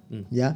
[0.09, 0.21] Mm.
[0.31, 0.55] ¿ya?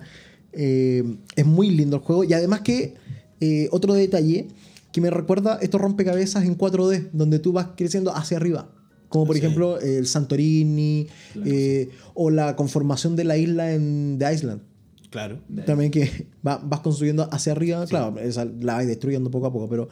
[0.53, 1.03] Eh,
[1.35, 2.23] es muy lindo el juego.
[2.23, 2.93] Y además que
[3.41, 4.47] eh, otro detalle
[4.93, 8.69] que me recuerda estos rompecabezas en 4D, donde tú vas creciendo hacia arriba.
[9.09, 9.41] Como por Sí.
[9.41, 14.61] ejemplo el Santorini Claro, eh, o la conformación de la isla en The Island.
[15.09, 15.39] Claro.
[15.67, 19.67] También que va- vas construyendo hacia arriba, claro, esa la vas destruyendo poco a poco,
[19.69, 19.89] pero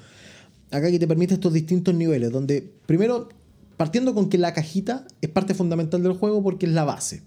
[0.72, 3.30] acá que te permite estos distintos niveles, donde primero,
[3.78, 7.22] partiendo con que la cajita es parte fundamental del juego porque es la base.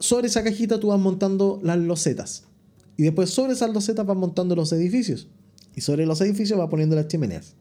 [0.00, 2.44] Sobre esa cajita tú vas montando las losetas.
[2.96, 5.28] Y después sobre esas losetas vas montando los edificios.
[5.76, 7.54] Y sobre los edificios vas poniendo las chimeneas.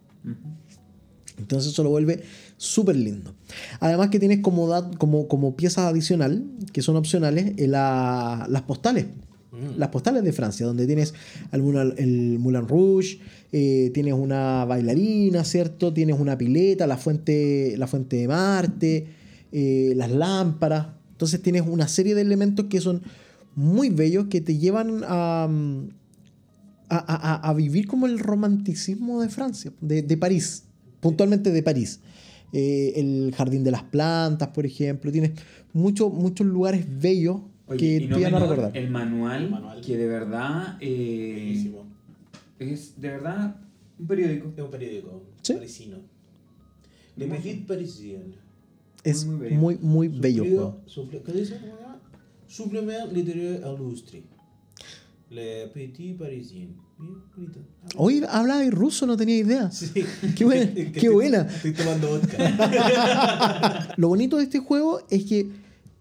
[1.37, 2.21] Entonces eso lo vuelve
[2.57, 3.33] súper lindo.
[3.79, 4.67] Además que tienes como,
[4.97, 6.43] como, como pieza adicional,
[6.73, 9.05] que son opcionales, eh, la- las postales.
[9.51, 9.77] Mm.
[9.79, 11.13] Las postales de Francia, donde tienes
[11.51, 13.19] el Moulin, el Moulin Rouge,
[13.53, 15.93] eh, tienes una bailarina, ¿cierto?
[15.93, 19.07] Tienes una pileta, la fuente, la fuente de Marte,
[19.51, 20.87] eh, las lámparas.
[21.11, 23.01] Entonces tienes una serie de elementos que son
[23.55, 25.87] muy bellos, que te llevan a, mm,
[26.89, 30.63] a, a- a- vivir como el romanticismo de Francia, de, de París,
[30.99, 31.99] puntualmente de París.
[32.51, 35.31] Eh, el jardín de las plantas, por ejemplo, tienes
[35.71, 38.77] muchos muchos lugares bellos Oye, que y te no van a menor, recordar.
[38.77, 39.81] El manual, El manual.
[39.81, 41.85] que de verdad eh, Buenísimo.
[42.57, 43.55] es de verdad
[43.99, 44.51] un periódico.
[44.57, 45.53] Es un periódico Sí.
[45.53, 45.97] parisino.
[47.17, 48.33] Le Petit Parisien.
[49.03, 49.55] Es muy bello.
[49.55, 50.81] muy, muy bello.
[50.87, 51.57] Suple- ¿Qué dice?
[52.47, 54.23] Supplément littéraire illustre.
[55.29, 56.75] Le Petit Parisien.
[56.97, 57.59] Bien bonito.
[57.95, 59.69] Hoy hablaba en ruso, no tenía idea.
[59.71, 59.91] Sí.
[60.35, 61.41] Qué buena, qué estoy- buena.
[61.41, 63.93] Estoy tomando vodka.
[63.97, 65.49] Lo bonito de este juego es que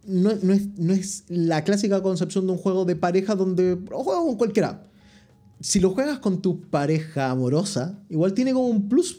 [0.07, 4.03] no, no es, no es la clásica concepción de un juego de pareja donde lo
[4.03, 4.87] juego con cualquiera.
[5.61, 9.19] Si lo juegas con tu pareja amorosa, igual tiene como un plus.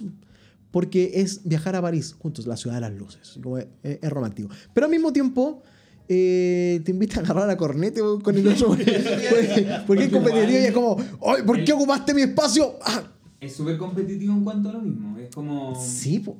[0.71, 3.39] Porque es viajar a París juntos, la ciudad de las luces.
[3.83, 4.49] Es romántico.
[4.73, 5.63] Pero al mismo tiempo,
[6.11, 8.69] eh, te invita a agarrar la corneta con el otro.
[8.69, 12.73] porque, porque es competitivo y es como, ¡ay, ¿por qué ocupaste mi espacio?
[12.83, 13.03] Ah,
[13.39, 15.17] Es súper competitivo en cuanto a lo mismo.
[15.19, 15.79] Es como.
[15.79, 16.35] sí, po.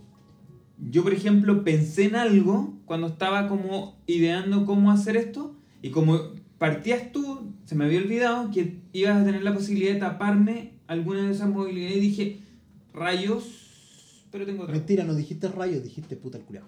[0.90, 5.56] Yo, por ejemplo, pensé en algo cuando estaba como ideando cómo hacer esto.
[5.84, 6.20] Y como
[6.58, 11.28] partías tú, se me había olvidado que ibas a tener la posibilidad de taparme alguna
[11.28, 11.98] de esas movilidades.
[11.98, 12.40] Y dije,
[12.92, 13.44] rayos.
[14.32, 14.74] Pero tengo otra.
[14.74, 16.66] Mentira, no dijiste rayos, dijiste puta el culiao.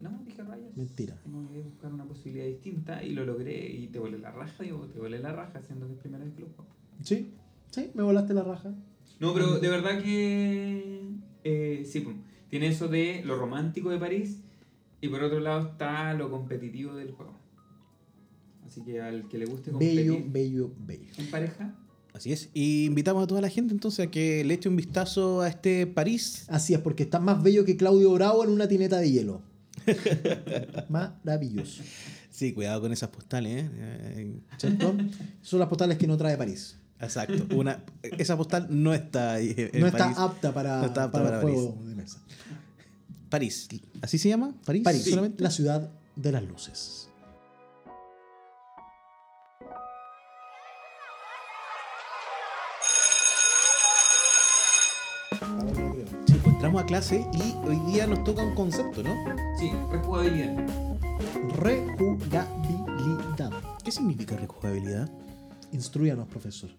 [0.00, 0.76] No, dije rayos.
[0.76, 1.18] Mentira.
[1.22, 3.70] Tengo que buscar una posibilidad distinta y lo logré.
[3.70, 6.34] Y te volé la raja, digo, te volé la raja, siendo que es primera vez
[6.34, 6.70] que lo juego.
[7.02, 7.32] Sí,
[7.70, 8.74] sí, me volaste la raja.
[9.20, 11.02] No, pero de verdad que
[11.44, 12.22] eh, sí, pum.
[12.50, 14.42] tiene eso de lo romántico de París
[15.00, 17.34] y por otro lado está lo competitivo del juego.
[18.66, 21.12] Así que al que le guste competir Bello, bello, bello.
[21.16, 21.74] en pareja,
[22.12, 22.48] Así es.
[22.54, 25.86] Y invitamos a toda la gente entonces a que le eche un vistazo a este
[25.86, 26.46] París.
[26.48, 29.42] Así es, porque está más bello que Claudio Bravo en una tineta de hielo.
[30.88, 31.82] Maravilloso.
[32.30, 33.70] Sí, cuidado con esas postales, ¿eh?
[33.72, 34.94] Eh, ¿Cierto?
[35.42, 36.76] Son las postales que no trae París.
[37.00, 37.54] Exacto.
[37.56, 40.18] Una, esa postal no está ahí en No está París.
[40.18, 42.18] apta para, No está apta para, para el juego de mesa.
[43.28, 43.68] París.
[44.02, 44.54] ¿Así se llama?
[44.64, 44.82] París.
[44.82, 45.42] París, solamente.
[45.42, 47.05] la ciudad de las luces.
[56.66, 59.14] Entramos a clase y hoy día nos toca un concepto, ¿no?
[59.56, 60.66] sí, rejugabilidad.
[61.60, 63.52] Rejugabilidad.
[63.84, 65.08] ¿Qué significa rejugabilidad?
[65.70, 66.70] Instruyanos, profesor.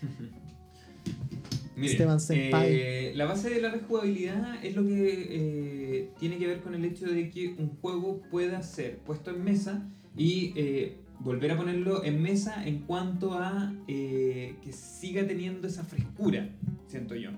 [1.76, 2.68] Miren, Esteban Senpai.
[2.72, 6.86] eh, la base de la rejugabilidad es lo que eh, tiene que ver con el
[6.86, 12.02] hecho de que un juego pueda ser puesto en mesa y eh, volver a ponerlo
[12.04, 16.48] en mesa en cuanto a eh, que siga teniendo esa frescura,
[16.86, 17.32] siento yo.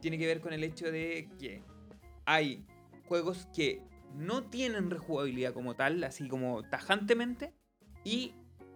[0.00, 1.62] Tiene que ver con el hecho de que
[2.24, 2.64] hay
[3.06, 3.82] juegos que
[4.14, 7.52] no tienen rejugabilidad como tal, así como tajantemente,
[8.04, 8.32] y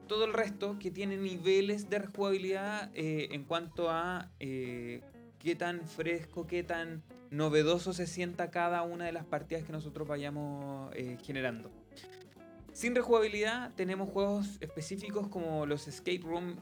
[0.07, 5.01] todo el resto que tiene niveles de rejugabilidad eh, en cuanto a eh,
[5.39, 10.07] qué tan fresco, qué tan novedoso se sienta cada una de las partidas que nosotros
[10.07, 11.71] vayamos eh, generando.
[12.73, 16.59] Sin rejugabilidad tenemos juegos específicos como los escape room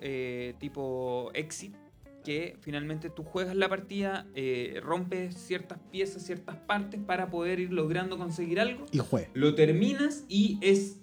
[0.59, 1.75] tipo Exit,
[2.25, 7.73] que finalmente tú juegas la partida, eh, rompes ciertas piezas, ciertas partes para poder ir
[7.73, 8.87] logrando conseguir algo.
[8.93, 9.29] Y juez.
[9.35, 10.99] Lo terminas y es,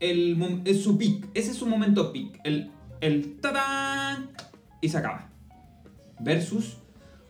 [0.00, 1.28] el, es su peak.
[1.34, 2.40] Ese es su momento peak.
[2.44, 2.70] El,
[3.00, 4.30] el ¡tadán!
[4.80, 5.30] Y se acaba.
[6.20, 6.78] Versus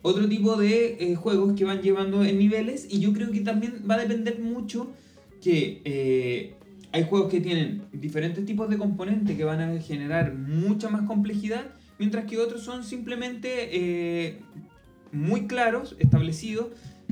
[0.01, 2.87] otro tipo de eh, juegos que van llevando en niveles.
[2.89, 4.91] Y yo creo que también va a depender mucho
[5.41, 6.55] que eh,
[6.91, 11.65] hay juegos que tienen diferentes tipos de componentes que van a generar mucha más complejidad.
[11.97, 14.39] Mientras que otros son simplemente eh,
[15.11, 16.67] muy claros, establecidos.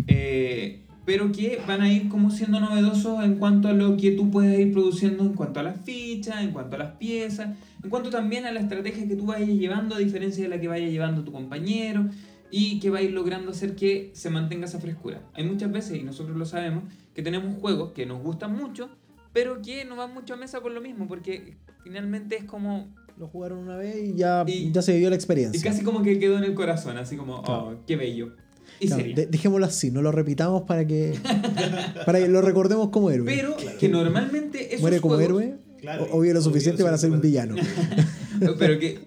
[0.08, 4.32] eh, pero que van a ir como siendo novedosos en cuanto a lo que tú
[4.32, 8.10] puedes ir produciendo en cuanto a las fichas, en cuanto a las piezas, en cuanto
[8.10, 11.24] también a la estrategia que tú vayas llevando, a diferencia de la que vaya llevando
[11.24, 12.06] tu compañero,
[12.52, 15.22] y que va a ir logrando hacer que se mantenga esa frescura.
[15.34, 18.90] Hay muchas veces, y nosotros lo sabemos, que tenemos juegos que nos gustan mucho,
[19.34, 22.88] pero que no van mucho a mesa por lo mismo, porque finalmente es como...
[23.18, 25.62] Lo jugaron una vez y ya, Y- ya se vivió la Y experiencia.
[25.72, 27.68] casi como que quedó en el corazón, así como, Claro.
[27.70, 28.36] oh, qué bello.
[28.80, 29.16] Y Claro, sería.
[29.16, 31.14] de- dejémoslo así, no lo repitamos para que,
[32.06, 33.26] para que lo recordemos como héroe.
[33.26, 36.82] Pero que normalmente esos Muere como juegos- héroe Claro, o, o vive lo y- suficiente
[36.82, 37.56] o- para ser un villano.
[38.60, 39.00] Pero que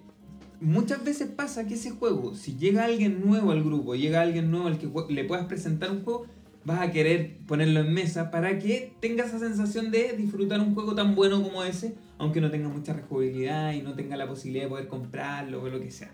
[0.61, 4.69] muchas veces pasa que ese juego, si llega alguien nuevo al grupo, llega alguien nuevo
[4.69, 6.27] al que le puedas presentar un juego,
[6.67, 10.97] vas a querer ponerlo en mesa para que tenga esa sensación de disfrutar un juego
[10.97, 14.71] tan bueno como ese, aunque no tenga mucha rejugabilidad y no tenga la posibilidad de
[14.71, 16.13] poder comprarlo o lo que sea.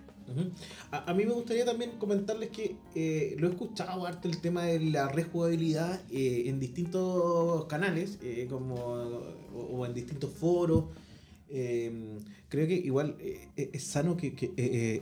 [0.91, 4.65] A, a mí me gustaría también comentarles que eh, lo he escuchado harto el tema
[4.65, 8.75] de la rejugabilidad eh, en distintos canales, eh, como
[9.55, 10.85] o en distintos foros.
[11.55, 14.53] Eh, creo que igual eh, eh, es sano que, que, eh,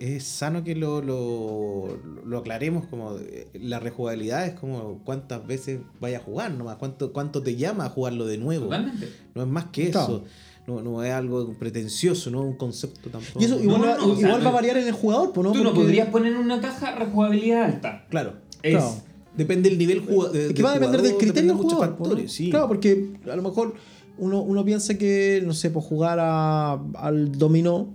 [0.01, 3.17] eh, es sano que lo, lo, lo aclaremos como
[3.55, 7.89] la rejugabilidad es como cuántas veces vaya a jugar nomás, cuánto, cuánto te llama a
[7.91, 8.65] jugarlo de nuevo.
[8.65, 9.09] Totalmente.
[9.35, 10.25] No es más que eso.
[10.67, 13.41] No, no es algo pretencioso, no es un concepto tampoco.
[13.41, 14.93] Y eso igual, no, va, no, o sea, igual no- va a variar en el
[14.93, 15.53] jugador, ¿no?
[15.53, 18.07] Tú no Porque- podrías poner en una caja rejugabilidad alta.
[18.11, 18.35] Claro.
[18.63, 18.95] Es, Claro.
[19.37, 20.03] Depende del nivel.
[20.35, 21.91] Es que va a depender del criterio del jugador.
[21.91, 21.97] ¿no?
[21.97, 22.51] factores, sí.
[22.51, 23.75] Claro, porque a lo mejor
[24.21, 27.89] uno, uno piensa que, no sé, por jugar a- al dominó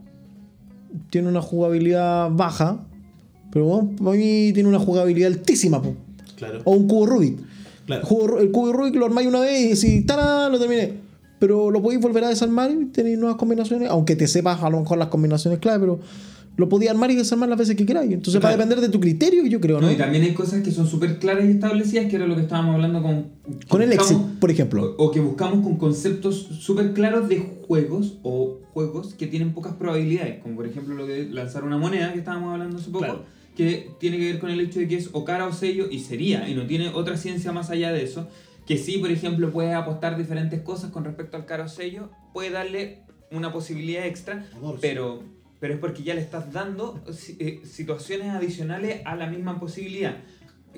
[1.09, 2.85] tiene una jugabilidad baja,
[3.51, 5.95] pero bueno, para mí tiene una jugabilidad altísima, po.
[6.35, 6.59] Claro.
[6.65, 7.39] o un cubo Rubik.
[7.85, 8.39] Claro.
[8.39, 10.93] El, cubo Rubik lo armáis una vez y si lo terminé.
[11.39, 14.79] Pero lo podéis volver a desarmar y tenéis nuevas combinaciones, aunque te sepas a lo
[14.79, 15.99] mejor las combinaciones clave, pero
[16.57, 18.11] lo podías armar y desarmar las veces que queráis.
[18.11, 18.57] Entonces va a Claro.
[18.65, 19.87] depender de tu criterio, yo creo, ¿no?
[19.87, 19.93] ¿no?
[19.93, 22.75] Y también hay cosas que son súper claras y establecidas, que era lo que estábamos
[22.75, 23.27] hablando con...
[23.67, 24.95] Con el buscamos- exit, por ejemplo.
[24.97, 29.73] O, o que buscamos con conceptos súper claros de juegos o juegos que tienen pocas
[29.73, 33.25] probabilidades, como por ejemplo lo de lanzar una moneda que estábamos hablando hace poco, Claro.
[33.55, 35.99] que tiene que ver con el hecho de que es o cara o sello y
[35.99, 38.27] sería, y no tiene otra ciencia más allá de eso,
[38.65, 42.49] que sí, por ejemplo, puedes apostar diferentes cosas con respecto al cara o sello, puede
[42.49, 42.99] darle
[43.31, 44.45] una posibilidad extra,
[44.81, 45.23] pero,
[45.65, 47.01] pero es porque ya le estás dando
[47.39, 50.17] eh, situaciones adicionales a la misma posibilidad.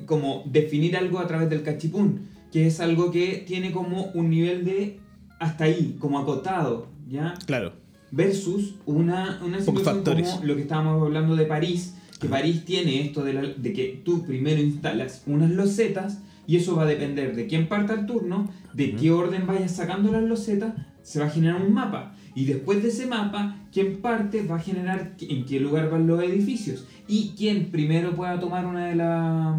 [0.05, 2.21] Como definir algo a través del cachipún,
[2.53, 5.01] que es algo que tiene como un nivel de
[5.41, 7.33] hasta ahí, como acotado, ¿ya?
[7.45, 7.73] Claro.
[8.11, 10.03] Versus una, una situación
[10.37, 14.01] como lo que estábamos hablando de París, que París tiene esto de, la- de que
[14.05, 18.49] tú primero instalas unas losetas y eso va a depender de quién parta el turno,
[18.73, 22.15] de qué orden vayas sacando las losetas, se va a generar un mapa.
[22.37, 26.21] Y después de ese mapa, quién parte va a generar en qué lugar van los
[26.21, 26.85] edificios.
[27.07, 29.57] Y quién primero pueda tomar una de, las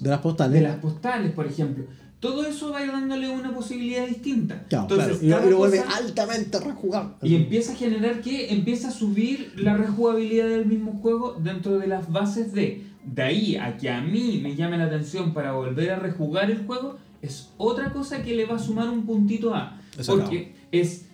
[0.00, 0.54] De las postales.
[0.54, 1.86] de las postales, por ejemplo.
[2.20, 4.62] Todo eso va a ir dándole una posibilidad distinta.
[4.68, 7.14] Claro, Entonces, cada y lo vuelve altamente rejugable.
[7.20, 11.88] y empieza a generar que empieza a subir la rejugabilidad del mismo juego dentro de
[11.88, 12.84] las bases de.
[13.04, 16.64] De ahí a que a mí me llame la atención para volver a rejugar el
[16.64, 19.80] juego, es otra cosa que le va a sumar un puntito a.
[19.98, 21.06] Eso Porque es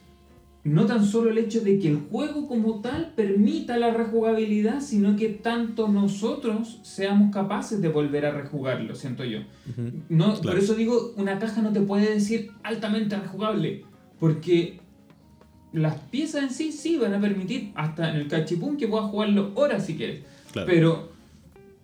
[0.63, 5.17] no tan solo el hecho de que el juego como tal permita la rejugabilidad, sino
[5.17, 9.41] que tanto nosotros seamos capaces de volver a rejugarlo, siento yo.
[10.09, 10.43] No, Claro.
[10.43, 13.85] Por eso digo, una caja no te puede decir altamente rejugable,
[14.19, 14.81] porque
[15.73, 19.53] las piezas en sí sí van a permitir, hasta en el cachipún, que puedas jugarlo
[19.55, 20.25] horas si quieres.
[20.53, 20.67] Claro.
[20.71, 21.13] Pero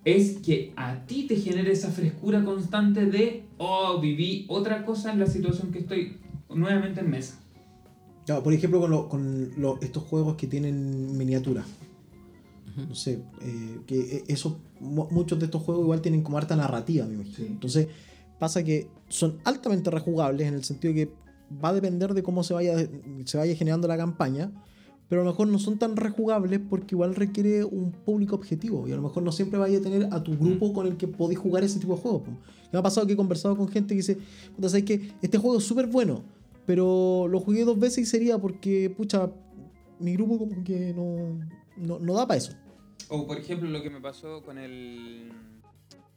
[0.05, 5.19] es que a ti te genere esa frescura constante de, oh, viví otra cosa en
[5.19, 6.17] la situación que estoy
[6.49, 7.41] nuevamente en mesa.
[8.27, 11.65] Claro, por ejemplo, con, lo- con lo- estos juegos que tienen miniaturas.
[12.87, 16.55] No sé, eh, que eh, eso, mu- muchos de estos juegos igual tienen como harta
[16.55, 17.35] narrativa, me imagino.
[17.35, 17.45] Sí.
[17.47, 17.87] Entonces,
[18.37, 21.11] pasa que son altamente rejugables en el sentido que
[21.63, 22.75] va a depender de cómo se vaya,
[23.25, 24.51] se vaya generando la campaña,
[25.09, 28.91] pero a lo mejor no son tan rejugables porque igual requiere un público objetivo y
[28.91, 31.39] a lo mejor no siempre vaya a tener a tu grupo con el que podéis
[31.39, 32.23] jugar ese tipo de juegos.
[32.71, 34.17] Me ha pasado que he conversado con gente que dice,
[34.55, 35.13] "Puta, ¿sabes qué?
[35.21, 36.21] Este juego es súper bueno,
[36.67, 39.31] Pero lo jugué dos veces y sería porque, pucha,
[39.99, 41.39] mi grupo como que no,
[41.77, 42.53] no, no da para eso.
[43.09, 45.31] O por ejemplo lo que me pasó con el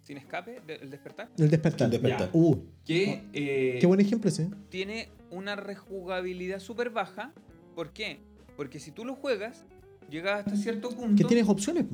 [0.03, 1.87] Sin Escape, de- el Despertar, El despertar.
[1.87, 2.31] El despertar.
[2.33, 4.51] Uh, que eh, qué buen ejemplo ese.
[4.69, 7.33] tiene una rejugabilidad súper baja.
[7.77, 8.19] ¿Por qué?
[8.57, 9.65] Porque si tú lo juegas,
[10.11, 11.15] llegas hasta cierto punto...
[11.17, 11.87] Que tienes opciones.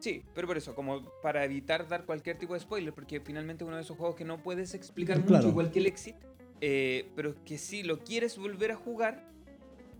[0.00, 3.68] Sí, pero por eso, como para evitar dar cualquier tipo de spoiler, porque finalmente es
[3.68, 5.44] uno de esos juegos que no puedes explicar Claro.
[5.44, 6.16] mucho, igual que el Exit,
[6.60, 9.30] eh, pero que si lo quieres volver a jugar,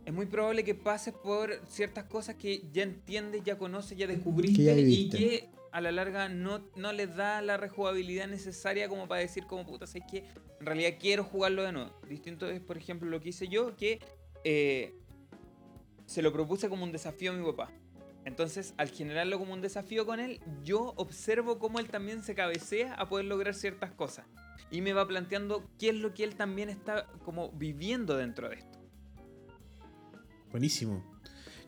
[0.04, 4.64] es muy probable que pases por ciertas cosas que ya entiendes, ya conoces, ya descubriste
[4.64, 9.20] ya y que a la larga no, no les da la rejugabilidad necesaria como para
[9.20, 10.24] decir como puta, sé que
[10.58, 11.90] en realidad quiero jugarlo de nuevo.
[12.08, 14.00] Distinto es, por ejemplo, lo que hice yo, que
[14.44, 14.94] eh,
[16.06, 17.70] se lo propuse como un desafío a mi papá.
[18.24, 22.94] Entonces, al generarlo como un desafío con él, yo observo cómo él también se cabecea
[22.94, 24.26] a poder lograr ciertas cosas.
[24.70, 28.56] Y me va planteando qué es lo que él también está como viviendo dentro de
[28.56, 28.78] esto.
[30.50, 31.04] Buenísimo.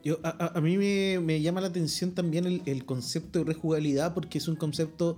[0.04, 4.14] Yo, a, a- mí me, me llama la atención también el, el concepto de rejugabilidad
[4.14, 5.16] porque es un concepto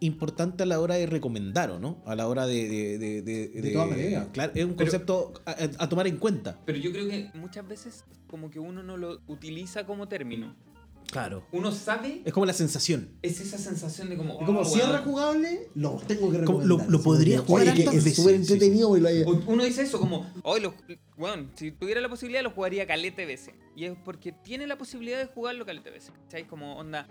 [0.00, 2.02] importante a la hora de recomendar, ¿o no?
[2.04, 2.68] A la hora de...
[2.68, 4.28] De, de, de- De todas maneras.
[4.32, 6.60] Claro, es un Pero- concepto a, a- a tomar en cuenta.
[6.66, 10.54] Pero yo creo que muchas veces como que uno no lo utiliza como término.
[11.10, 11.44] Claro.
[11.52, 13.10] Uno sabe, Es como la sensación.
[13.22, 14.38] es esa sensación de como...
[14.40, 14.96] Y como "Oh, si es weón".
[14.98, 16.66] rejugable, lo tengo que recomendar.
[16.68, 18.52] lo- lo podría jugar Oye, que es súper sí, sí.
[18.52, 18.96] entretenido.
[18.96, 20.74] y lo haya- O- Uno dice eso como, hoy lo,
[21.16, 23.54] bueno, si tuviera la posibilidad lo jugaría calete veces.
[23.76, 26.10] Y es porque tiene la posibilidad de jugarlo calete veces.
[26.24, 26.46] ¿Cachai?
[26.46, 27.06] Como onda,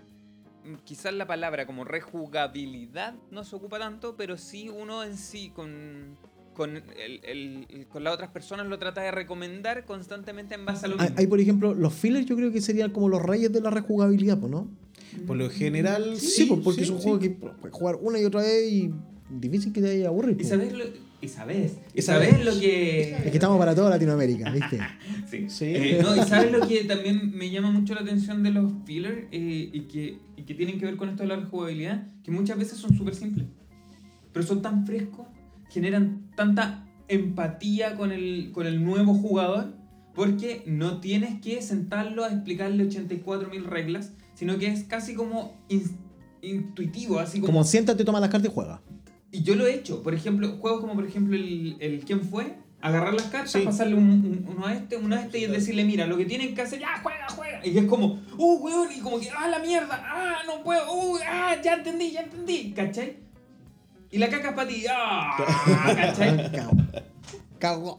[0.64, 5.50] mm, quizás la palabra como rejugabilidad no se ocupa tanto, pero sí uno en sí
[5.54, 6.18] con,
[6.56, 10.86] con, el- el- el- con las otras personas lo trata de recomendar constantemente en base
[10.86, 11.14] a lo mismo.
[11.18, 14.38] hay, por ejemplo, los fillers yo creo que serían como los reyes de la rejugabilidad,
[14.38, 14.68] ¿no?
[15.26, 17.02] Por lo general, Sí, sí, porque sí, es un sí.
[17.04, 18.90] juego que puedes jugar una y otra vez y
[19.30, 20.40] difícil que te haya aburrido.
[20.40, 20.84] ¿Y sabes lo,
[21.20, 22.44] y sabes, y Y sabes sabes.
[22.44, 23.12] lo que...
[23.16, 24.78] Es que estamos para toda Latinoamérica, ¿viste?
[25.30, 25.46] Sí.
[25.50, 25.64] Sí.
[25.66, 29.24] Eh, no, y sabes lo que también me llama mucho la atención de los fillers
[29.32, 32.56] eh, y, que, y que tienen que ver con esto de la rejugabilidad, que muchas
[32.58, 33.46] veces son súper simples,
[34.32, 35.26] pero son tan frescos,
[35.70, 39.74] generan tanta empatía con el, con el nuevo jugador,
[40.14, 45.54] porque no tienes que sentarlo a explicarle 84.000 reglas, sino que es casi como
[46.42, 47.52] intuitivo, así como...
[47.52, 48.80] Como siéntate, toma las cartas y juega.
[49.32, 52.54] Y yo lo he hecho, por ejemplo, juegos como por ejemplo el, el ¿Quién fue?
[52.80, 53.60] Agarrar las cartas, Sí.
[53.64, 56.54] pasarle un- un- uno a este, uno a este y decirle, mira, lo que tienen
[56.54, 57.66] que hacer, ya, juega, juega.
[57.66, 61.18] Y es como, uh, weón, y como que, ah, la mierda, ah, no puedo, uh,
[61.28, 63.16] ah, ya entendí, ya entendí, ¿cachai?
[64.10, 65.36] Y la caca es para ti, ah,
[65.96, 66.52] ¿cachai?
[66.52, 66.72] Cago.
[67.58, 67.98] Cago.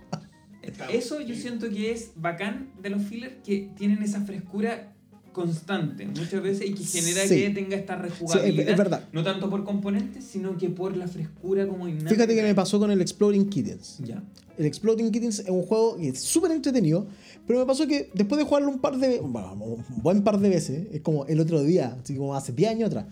[0.92, 4.94] Eso yo siento que es bacán de los fillers que tienen esa frescura
[5.32, 7.36] constante muchas veces y que genera Sí.
[7.42, 8.66] que tenga esta Sí, rejugabilidad.
[8.66, 9.04] es, es verdad.
[9.14, 12.10] No tanto por componentes, sino que por la frescura como innata.
[12.10, 14.00] Fíjate que me pasó con el Exploding Kittens.
[14.04, 14.24] Ya.
[14.58, 17.06] El Exploding Kittens es un juego que es súper entretenido,
[17.46, 20.50] pero me pasó que después de jugarlo un par de bueno, un buen par de
[20.50, 23.06] veces, es como el otro día, así como hace 10 años atrás,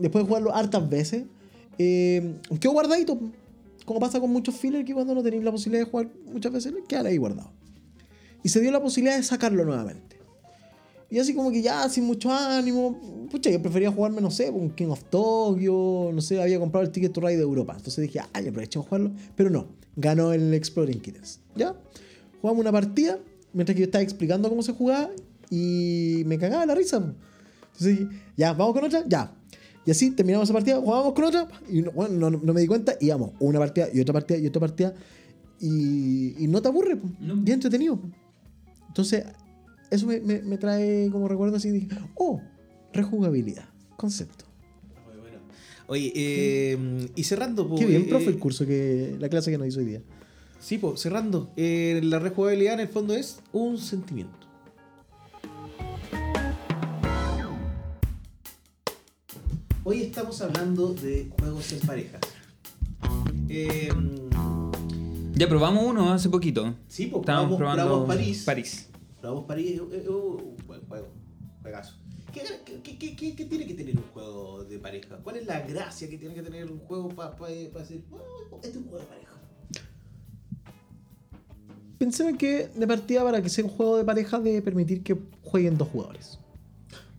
[0.00, 1.24] después de jugarlo hartas veces,
[1.78, 3.18] eh, quedó guardadito.
[3.84, 6.72] Como pasa con muchos fillers que cuando no tenéis la posibilidad de jugar muchas veces,
[6.88, 7.50] quedan ahí guardados.
[8.44, 10.12] Y se dio la posibilidad de sacarlo nuevamente.
[11.10, 14.70] Y así como que ya, sin mucho ánimo, pucha, yo prefería jugarme, no sé, un
[14.70, 17.74] King of Tokyo, no sé, había comprado el Ticket to Ride de Europa.
[17.76, 19.12] Entonces dije, ah, ya aprovechemos jugarlo.
[19.36, 21.40] Pero no, ganó el Exploring Kittens.
[21.54, 21.74] ¿Ya?
[22.40, 23.18] Jugamos una partida,
[23.52, 25.10] mientras que yo estaba explicando cómo se jugaba,
[25.50, 26.96] y me cagaba la risa.
[26.96, 28.08] Entonces dije,
[28.38, 29.34] ya, vamos con otra, ya.
[29.84, 32.66] Y así terminamos esa partida, jugábamos con otra, y no, bueno, no, no me di
[32.68, 34.94] cuenta, y íbamos una partida y otra partida y otra partida,
[35.60, 37.08] y, y no te aburre, po.
[37.20, 37.42] No.
[37.44, 37.96] y entretenido.
[37.96, 38.08] po.
[38.88, 39.24] Entonces,
[39.90, 42.40] eso me, me- me trae como recuerdo así, dije, oh,
[42.92, 43.64] rejugabilidad,
[43.96, 44.44] concepto.
[45.06, 45.38] Muy bueno.
[45.88, 49.50] Oye, eh, y cerrando, po, Qué bien, eh, profe, el eh, curso, que la clase
[49.50, 50.02] que nos hizo hoy día.
[50.60, 51.50] Sí, pues cerrando.
[51.56, 54.41] eh, la rejugabilidad en el fondo es un sentimiento.
[59.84, 62.20] Hoy estamos hablando de juegos en parejas.
[63.48, 63.88] Eh,
[65.34, 66.74] Ya probamos uno hace poquito.
[66.88, 68.42] sí, pues Estábamos probamos, probando probamos París.
[68.44, 68.88] París.
[69.20, 69.80] Probamos París.
[69.92, 71.08] eh, eh, uh, buen juego.
[71.62, 71.94] Juegazo.
[72.32, 72.42] ¿Qué,
[72.82, 75.16] qué, qué- qué- qué tiene que tener un juego de pareja?
[75.22, 78.76] ¿Cuál es la gracia que tiene que tener un juego para decir, "Oh, este es
[78.76, 79.32] un juego de pareja?
[81.98, 85.76] Pensé que de partida para que sea un juego de pareja de permitir que jueguen
[85.78, 86.38] dos jugadores.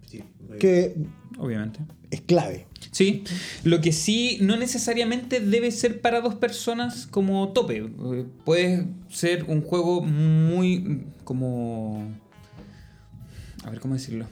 [0.09, 0.23] Sí.
[0.59, 0.95] Que
[1.37, 1.79] Obviamente.
[2.11, 2.67] es clave.
[2.91, 3.23] Sí,
[3.63, 7.83] lo que sí no necesariamente debe ser para dos personas como tope.
[8.45, 12.11] Puede ser un juego muy como...
[13.63, 14.27] A ver, ¿cómo decirlo?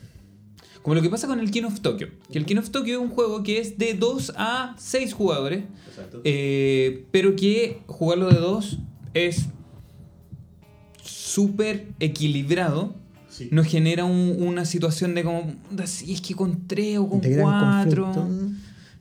[0.81, 2.07] Como lo que pasa con el King of Tokyo.
[2.31, 5.63] Que el King of Tokyo es un juego que es de 2 a 6 jugadores.
[5.87, 6.21] Exacto.
[6.23, 8.79] eh, pero que jugarlo de 2
[9.13, 9.47] es
[11.03, 12.95] súper equilibrado,
[13.31, 13.47] Sí.
[13.51, 17.21] nos genera un- una situación de como, "Puta, si es que con tres o con
[17.21, 18.11] cuatro.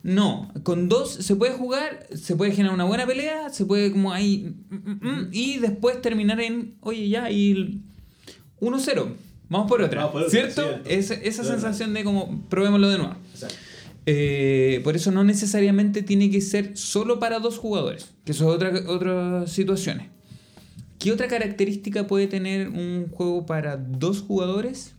[0.03, 4.13] No, con dos se puede jugar, se puede generar una buena pelea, se puede como
[4.13, 4.55] ahí.
[4.71, 7.81] mm, mm, mm, y después terminar en, oye, ya, y el
[8.61, 9.09] 1-0.
[9.51, 9.99] Vamos por otra.
[10.07, 10.63] Vamos por otra, ¿Cierto?
[10.63, 10.89] cierto.
[10.89, 13.17] Esa, esa sensación de como, probémoslo de nuevo.
[13.35, 13.57] Exacto.
[14.07, 18.55] Eh, por eso no necesariamente tiene que ser solo para dos jugadores, que eso es
[18.57, 20.07] otra, otras situaciones.
[21.01, 24.95] ¿Qué otra característica puede tener un juego para dos jugadores?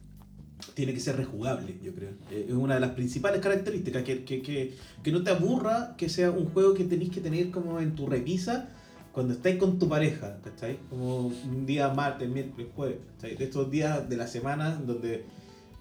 [0.74, 2.10] Tiene que ser rejugable, yo creo.
[2.32, 4.74] Eh, Es una de las principales características, que,
[5.12, 8.70] no te aburra, que sea un juego que tenéis que tener como en tu repisa
[9.12, 10.80] cuando estáis con tu pareja, ¿cachai?
[10.89, 13.38] Como un día martes, miércoles, jueves, ¿cachai?
[13.38, 15.26] De estos días de la semana donde,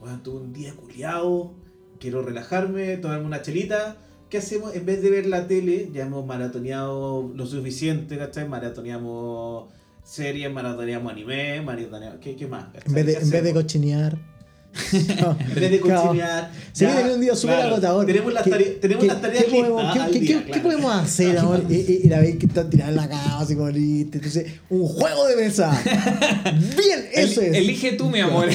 [0.01, 1.55] bueno, tuve un día culiado,
[1.99, 3.97] quiero relajarme, tomarme una chelita.
[4.29, 4.75] ¿Qué hacemos?
[4.75, 8.47] En vez de ver la tele, ya hemos maratoneado lo suficiente, ¿cachai?
[8.47, 12.18] Maratoneamos series, maratoneamos anime, maratoneamos...
[12.20, 12.66] ¿Qué, qué más?
[12.84, 14.18] En vez de, ¿Qué en vez de cochinear.
[14.92, 16.51] En vez de cochinear.
[16.74, 18.07] Ya, tenía un día súper claro, agotador.
[18.07, 20.53] Tenemos las ¿Qué- tareas, tenemos las tareas ¿qué podemos, qué- al qué- día, qué- claro.
[20.53, 21.64] qué podemos hacer, amor?
[21.70, 24.18] Y, y- y la vez que están tirada en la cama, así como listo.
[24.18, 25.82] Entonces, un juego de mesa.
[26.76, 27.57] Bien, eso El- es.
[27.57, 28.48] Elige tú, mi amor.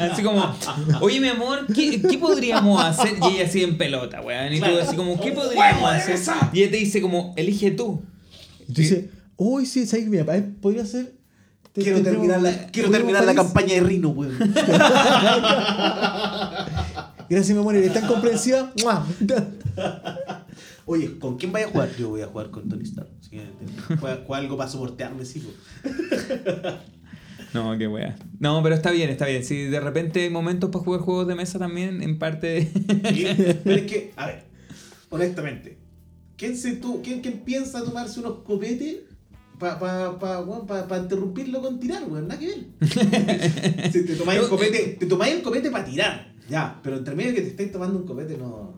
[0.00, 0.54] así como,
[1.00, 3.14] oye, mi amor, ¿qué, qué podríamos hacer?
[3.22, 4.52] Y ella así en pelota, weón.
[4.52, 6.18] Y tú así como, ¿qué podríamos hacer?
[6.52, 8.00] Y ella te dice como, elige tú.
[8.68, 8.84] Y
[9.36, 10.06] tú uy, sí, ¿sabes?
[10.08, 10.24] Mira,
[10.60, 11.14] podría ser.
[11.72, 14.36] te- Quiero terminar la, quiero terminar la campaña de Rino, weón.
[17.28, 18.72] Gracias, mi amor, eres tan comprensiva.
[20.84, 21.88] Oye, ¿con quién vaya a jugar?
[21.98, 23.08] Yo voy a jugar con Tony Stark.
[24.00, 25.42] Juega, juega algo para soportearme, sí.
[27.54, 28.16] No, qué wea.
[28.38, 29.44] No, pero está bien, está bien.
[29.44, 33.60] Si de repente hay momentos para jugar juegos de mesa también, en parte de...
[33.62, 34.44] Pero es que, a ver,
[35.10, 35.76] honestamente,
[36.38, 39.00] ¿quién, se tu, quién, quién piensa tomarse unos copetes
[39.62, 42.26] para pa, pa, pa- pa interrumpirlo con tirar, weón?
[42.28, 42.62] Nada que ver.
[43.92, 47.34] Si te tomáis el copete, te tomáis el copete para tirar, ya, pero entre medio
[47.34, 48.74] que te estáis tomando un copete, no.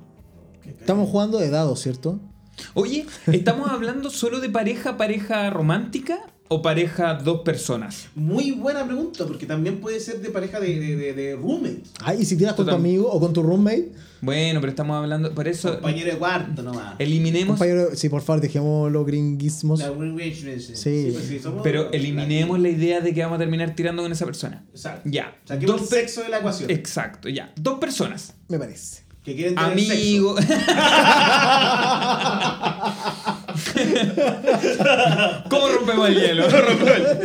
[0.65, 2.21] Estamos jugando de dados, ¿cierto?
[2.75, 8.09] Oye, ¿estamos hablando solo de pareja, pareja romántica o pareja dos personas?
[8.15, 12.19] Muy buena pregunta, porque también puede ser de pareja de, de, de, de roommates, Ay,
[12.21, 15.35] y si tiras con tu amigo o con tu roommate, Bueno, pero estamos hablando...
[15.35, 16.95] Por eso, compañero de cuarto nomás.
[16.99, 17.59] eliminemos...
[17.59, 19.81] compañero, sí, por favor, dejemos los gringuismos.
[19.81, 19.89] La.
[19.89, 21.11] Sí.
[21.13, 24.25] pues sí, somos- Pero eliminemos la idea de que vamos a terminar tirando con esa
[24.25, 24.65] persona.
[24.71, 25.09] Exacto.
[25.11, 25.37] Ya.
[25.45, 26.71] Saquemos el Dos sexo de la ecuación.
[26.71, 27.53] Exacto, ya.
[27.57, 28.35] Dos personas.
[28.49, 29.03] Me parece.
[29.25, 30.37] Que quieren tener sexo.
[35.51, 36.47] ¿Cómo rompemos el hielo?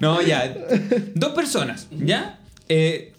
[0.00, 0.54] no, ya.
[1.14, 2.40] Dos personas, ¿ya?
[2.68, 3.12] Eh,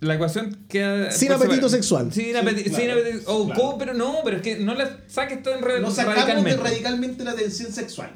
[0.00, 1.10] la ecuación queda.
[1.10, 2.12] Sin por apetito sexual.
[2.12, 3.22] Sin, apeti- sin apetito.
[3.26, 3.60] Oh, claro.
[3.60, 3.78] ¿cómo?
[3.78, 6.62] pero no, pero es que no la saques tan ra- Nos sacamos de radicalmente.
[6.62, 8.10] radicalmente la tensión sexual.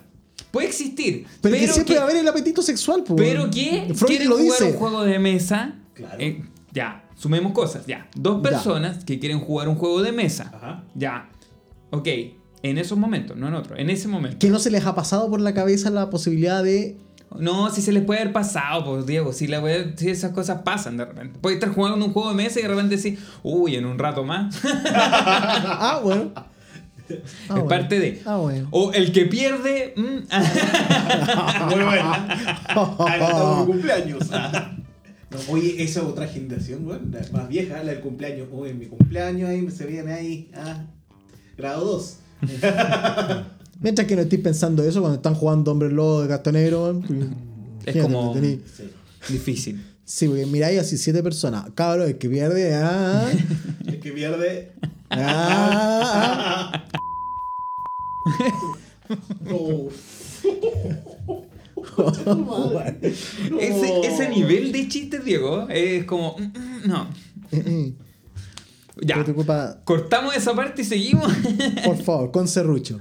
[0.51, 1.27] Puede existir.
[1.41, 3.21] Pero, que siempre que- va a haber el apetito sexual, pues.
[3.21, 4.73] pero que Freud quieren lo jugar dice.
[4.73, 5.75] un juego de mesa.
[5.95, 6.17] Claro.
[6.19, 8.09] eh, ya, sumemos cosas, ya.
[8.17, 8.51] Dos Ya.
[8.51, 10.51] personas que quieren jugar un juego de mesa.
[10.55, 10.85] Ajá.
[10.95, 11.29] Ya.
[11.91, 12.09] Ok.
[12.63, 13.77] En esos momentos, no en otro.
[13.77, 14.39] En ese momento.
[14.39, 16.97] Que no se les ha pasado por la cabeza la posibilidad de.
[17.39, 20.63] No, si se les puede haber pasado, pues Diego, si, la wea- si esas cosas
[20.63, 21.39] pasan de repente.
[21.41, 24.25] Puedes estar jugando un juego de mesa y de repente decir, uy, en un rato
[24.25, 24.55] más.
[24.65, 26.33] Ah, bueno.
[26.35, 26.47] Ah,
[27.09, 27.67] es bueno.
[27.69, 28.23] parte de.
[28.27, 28.69] Ah, bueno.
[28.73, 29.95] O el que pierde.
[29.97, 30.03] mm,
[31.75, 32.27] Muy buena.
[32.69, 34.29] Estamos en mi cumpleaños.
[35.33, 35.37] Ah.
[35.47, 37.11] No, oye, esa es otra generación, weón.
[37.13, 38.49] La más vieja, la del cumpleaños.
[38.51, 40.51] Uy, en mi cumpleaños ahí se viene ahí.
[40.55, 40.85] Ah,
[41.57, 42.17] grado 2.
[43.81, 47.01] Mientras que no estoy pensando eso cuando están jugando Hombre Lobo de Castonero.
[47.87, 48.61] Es como- Sí.
[49.29, 49.85] difícil.
[50.05, 51.67] Sí, porque miráis así siete personas.
[51.75, 52.75] Cabrón, el que pierde.
[52.75, 53.31] Ah,
[53.87, 54.73] El que pierde.
[55.11, 56.85] ah, ah.
[59.45, 59.89] No.
[63.61, 66.37] Ese, ese nivel de chistes, Diego, es como.
[66.39, 67.09] mm, mm, No.
[69.03, 69.17] Ya.
[69.19, 71.33] Ocupa- Cortamos esa parte y seguimos.
[71.85, 73.01] Por favor, con serrucho.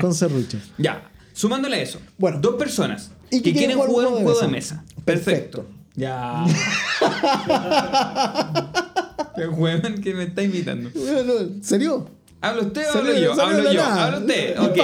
[0.00, 0.58] Con serrucho.
[0.78, 1.10] ya.
[1.32, 2.00] Sumándole a eso.
[2.18, 2.38] Bueno.
[2.40, 4.84] Dos personas Y que quieren quieren jugar un juego de mesa.
[5.04, 5.64] Perfecto.
[5.64, 5.66] Perfecto.
[5.96, 6.44] Ya.
[9.36, 10.90] Qué huevón que me está imitando.
[10.94, 12.08] ¿En serio?
[12.40, 13.32] ¿Habla usted o hablo yo?
[13.40, 13.84] Hablo yo.
[13.84, 14.58] Habla usted.
[14.60, 14.78] Ok.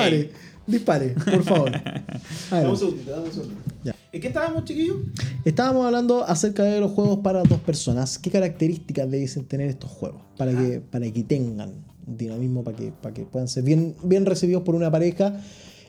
[0.66, 1.70] Dispare, por favor.
[2.50, 2.62] A ver.
[2.62, 3.60] Dame un segundito, dame un segundito.
[3.84, 3.96] Ya.
[4.12, 4.96] ¿En qué estábamos, chiquillos?
[5.44, 8.18] Estábamos hablando acerca de los juegos para dos personas.
[8.18, 10.22] ¿Qué características deben tener estos juegos?
[10.36, 14.26] Para que, para que tengan un dinamismo, para que, para que puedan ser bien, bien
[14.26, 15.40] recibidos por una pareja.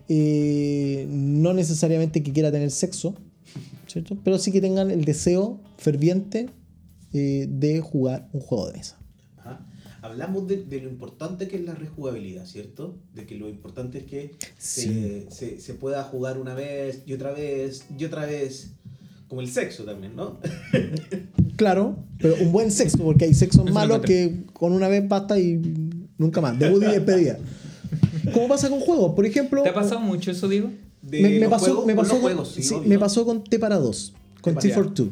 [0.10, 3.16] Eh, no necesariamente que quiera tener sexo,
[3.88, 4.18] ¿cierto?
[4.24, 6.50] Pero sí que tengan el deseo ferviente
[7.14, 8.98] eh, de jugar un juego de mesa.
[10.04, 12.98] Hablamos de, de lo importante que es la rejugabilidad, ¿cierto?
[13.16, 14.82] De que lo importante es que Sí.
[14.82, 18.74] se, se, se pueda jugar una vez y otra vez y otra vez.
[19.30, 20.40] Como el sexo también, ¿no?
[21.56, 25.40] Claro, pero un buen sexo, porque hay sexos malos lo que con una vez basta
[25.40, 25.60] y
[26.18, 26.58] nunca más.
[26.60, 27.38] Debut y despedida.
[28.34, 29.14] ¿Cómo pasa con juegos?
[29.16, 30.72] Por ejemplo, ¿Te ha pasado mucho eso, Diego?
[31.02, 33.60] De me, me pasó, juegos- me con pasó con, juegos, sí, me pasó con T
[33.60, 35.08] para 2, con T for 2.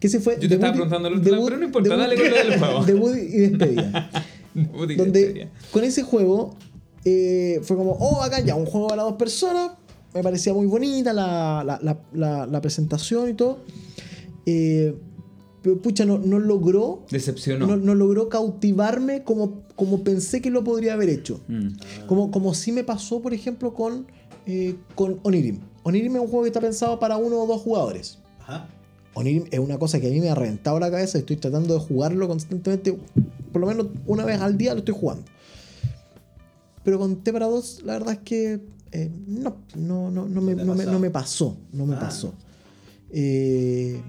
[0.00, 1.98] Que se fue Yo te estaba debut y- preguntando el debut- pero no importa, debut-
[1.98, 2.84] dale con lo del juego.
[2.84, 4.10] Debut y despedida.
[4.96, 6.54] donde con ese juego
[7.04, 9.72] eh, fue como, oh, acá ya, un juego para dos personas.
[10.14, 13.58] Me parecía muy bonita la, la, la, la- la presentación y todo.
[14.46, 14.94] Eh,
[15.62, 17.02] pero pucha, no, no logró.
[17.10, 17.66] Decepcionó.
[17.66, 21.40] No, no logró cautivarme como, como pensé que lo podría haber hecho.
[21.48, 21.68] Mm.
[22.06, 24.06] Como, como sí me pasó, por ejemplo, con,
[24.46, 25.60] eh, con Onirim.
[25.82, 28.18] Onirim es un juego que está pensado para uno o dos jugadores.
[28.40, 28.68] Ajá.
[29.14, 31.18] Onirim es una cosa que a mí me ha reventado la cabeza.
[31.18, 32.96] Estoy tratando de jugarlo constantemente.
[33.54, 35.24] Por lo menos una vez al día lo estoy jugando.
[36.82, 40.56] Pero con T para 2, la verdad es que eh, no, no, no, no, me,
[40.56, 41.56] no me pasó.
[41.72, 42.00] No me Ah.
[42.00, 42.34] pasó.
[43.12, 44.02] Eh,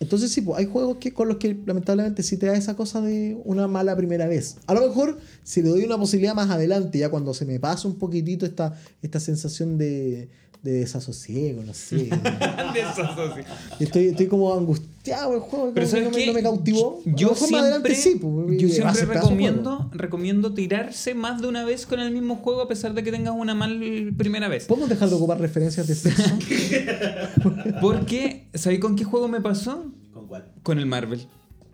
[0.00, 3.00] entonces sí, pues, hay juegos que, con los que lamentablemente sí te da esa cosa
[3.00, 4.56] de una mala primera vez.
[4.66, 7.88] A lo mejor si le doy una posibilidad más adelante, ya cuando se me pasa
[7.88, 10.28] un poquitito esta, esta sensación de,
[10.62, 11.96] de desasosiego, no sé.
[12.74, 13.44] Desasocio.
[13.80, 17.02] Estoy, estoy como angustiado el juego, Pero como que ¿sabes no, me, no me cautivó.
[17.04, 21.98] Yo adelante siempre, sí, pues, yo siempre recomiendo, recomiendo tirarse más de una vez con
[21.98, 24.66] el mismo juego a pesar de que tengas una mal primera vez.
[24.66, 26.30] ¿Podemos dejar de ocupar referencias de sexo?
[27.80, 29.86] Porque, ¿sabéis con qué juego me pasó?
[30.14, 30.52] ¿Con cuál?
[30.62, 31.26] Con el Marvel.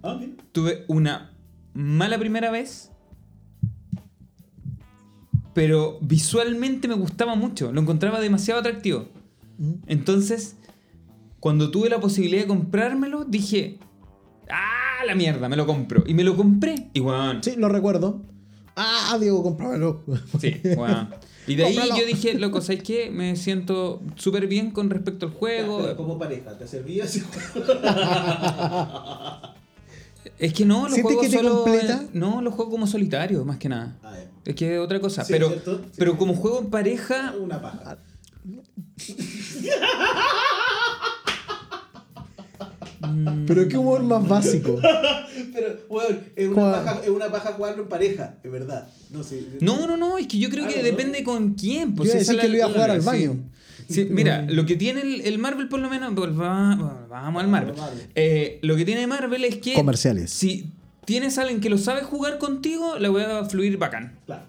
[0.03, 0.39] Ah, bien.
[0.53, 1.37] Tuve una
[1.75, 2.91] mala primera vez,
[5.59, 9.09] pero visualmente me gustaba mucho, lo encontraba demasiado atractivo.
[9.59, 9.73] ¿Mm?
[9.89, 10.55] Entonces,
[11.41, 13.81] cuando tuve la posibilidad de comprármelo, dije,
[14.49, 15.49] ¡ah, la mierda!
[15.49, 16.05] Me lo compro.
[16.07, 16.91] Y me lo compré.
[16.93, 18.23] Y bueno, sí, lo recuerdo.
[18.77, 20.05] Ah, Diego, cómpramelo.
[20.41, 21.11] Sí, bueno.
[21.49, 22.01] Y de ahí Cómpralo.
[22.03, 23.11] yo dije, loco, ¿sabes qué?
[23.11, 25.97] Me siento súper bien con respecto al juego.
[25.97, 27.81] como pareja, ¿te servía ese juego?
[30.39, 31.65] Es que no, lo ¿Sientes juego que te solo.
[31.65, 32.05] completa?
[32.13, 33.97] No, lo juego como solitario, más que nada.
[34.03, 34.15] Ah.
[34.45, 35.25] Es que es otra cosa.
[35.25, 35.79] Sí, pero, ¿cierto?
[35.79, 35.91] Sí.
[35.99, 37.99] pero como juego en pareja, Una paja.
[43.47, 44.79] Pero qué humor más básico.
[45.55, 48.89] Pero, bueno, es una, paja, es una paja jugarlo en pareja, es verdad.
[49.11, 50.83] No, sí, No, no, no, es que yo creo Ah, que ¿no?
[50.83, 51.95] depende con quién.
[51.95, 53.07] Pues Yo iba a esa decir es que lo iba a jugar al sí.
[53.07, 53.37] baño.
[53.89, 57.49] Sí, mira, lo que tiene el, el Marvel por lo menos, pues, va- vamos al
[57.49, 57.75] Marvel.
[57.77, 58.07] Marvel.
[58.15, 60.31] Eh, lo que tiene Marvel es que Comerciales.
[60.31, 60.73] si
[61.07, 64.19] tienes a alguien que lo sabe jugar contigo, la voy a fluir bacán.
[64.27, 64.45] Claro.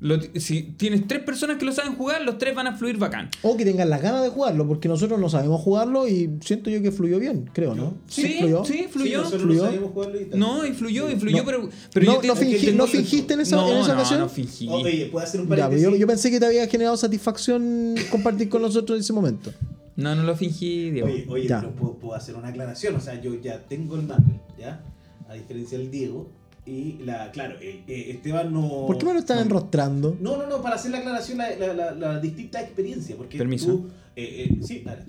[0.00, 3.30] Lo- si tienes tres personas que lo saben jugar, los tres van a fluir bacán.
[3.42, 6.82] O que tengan las ganas de jugarlo, porque nosotros no sabemos jugarlo y siento yo
[6.82, 7.94] que fluyó bien, creo, ¿no?
[8.06, 8.64] Sí, fluyó.
[8.64, 9.22] sí, fluyó.
[9.22, 10.36] no y.
[10.36, 11.44] No, fluyó, y fluyó, No.
[11.44, 13.70] pero, pero no, yo te- no, es que fingi- tengo- ¿no fingiste en esa, no,
[13.70, 14.20] en esa no, ocasión?
[14.20, 14.68] no fingí.
[14.68, 15.84] Oh, Oye, ¿puedo hacer un Ya, paréntesis?
[15.84, 19.52] yo, yo pensé que te había generado satisfacción compartir con nosotros en ese momento.
[19.96, 21.06] No, no lo fingí, Diego.
[21.08, 21.60] Oye, oye Ya.
[21.60, 22.96] pero puedo, puedo hacer una aclaración.
[22.96, 24.82] O sea, yo ya tengo el Marvel, ¿ya?
[25.28, 26.28] A diferencia del Diego.
[26.66, 28.84] Y la, claro, eh, eh, Esteban no.
[28.86, 29.42] ¿Por qué me lo están no.
[29.42, 30.16] enrostrando?
[30.20, 33.16] No, no, no, para hacer la aclaración, la, la, la, la distinta experiencia.
[33.16, 33.66] Porque Permiso.
[33.66, 33.90] tú.
[34.16, 35.02] eh, eh, sí, dale.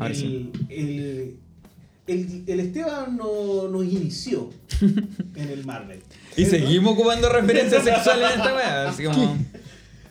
[0.00, 0.50] El, sí.
[0.70, 1.36] el,
[2.08, 6.00] el, el Esteban no, nos inició en el Marvel.
[6.36, 8.88] Y seguimos ocupando referencias sexuales en esta weá.
[8.88, 9.38] Así como.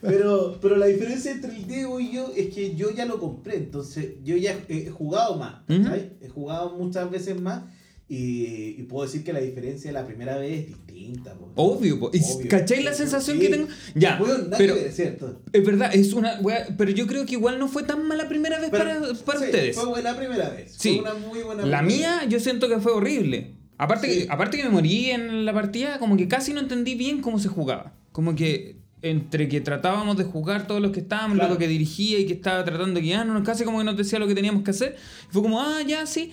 [0.02, 3.56] Pero, pero la diferencia entre el Diego y yo es que yo ya lo compré,
[3.58, 5.62] entonces yo ya he, he jugado más.
[5.68, 6.14] ¿cachai?
[6.22, 7.64] He jugado muchas veces más
[8.10, 11.34] y, y puedo decir que la diferencia de la primera vez es distinta.
[11.34, 11.52] po.
[11.56, 12.12] Obvio, po.
[12.14, 12.48] ¿Y Obvio.
[12.50, 13.44] ¿Cacháis la sensación Sí.
[13.44, 13.68] que tengo?
[13.96, 16.40] Ya, Bueno, pero es verdad, es una
[16.78, 19.46] pero yo creo que igual no fue tan mala primera vez Pero- para, para sí,
[19.46, 19.76] ustedes.
[19.76, 20.74] Fue buena primera vez.
[20.78, 21.00] Sí.
[21.02, 22.30] Fue una muy buena La mía vez.
[22.30, 23.56] yo siento que fue horrible.
[23.78, 24.20] Aparte, Sí.
[24.28, 27.40] que, aparte que me morí en la partida, como que casi no entendí bien cómo
[27.40, 27.94] se jugaba.
[28.12, 31.54] Como que entre que tratábamos de jugar todos los que estábamos, Claro.
[31.54, 34.28] lo que dirigía y que estaba tratando de guiarnos, casi como que nos decía lo
[34.28, 34.96] que teníamos que hacer.
[35.30, 36.32] Fue como, ah, ya, sí.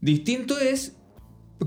[0.00, 0.94] Distinto es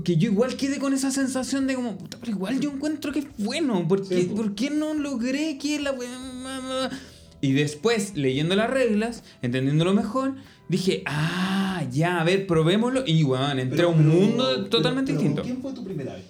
[0.04, 3.20] que yo igual quedé con esa sensación de como, puta, pero igual yo encuentro que
[3.20, 3.86] es bueno.
[3.88, 4.36] ¿Por qué, Sí, po.
[4.36, 6.90] ¿por qué no logré que la weá-
[7.40, 10.34] Y después, leyendo las reglas, entendiéndolo mejor,
[10.68, 13.04] dije, ah, ya, a ver, probémoslo.
[13.06, 15.42] Y bueno, entré Pero- a un pero- mundo pero- totalmente pero distinto.
[15.42, 16.24] ¿con ¿Quién fue tu primera vez?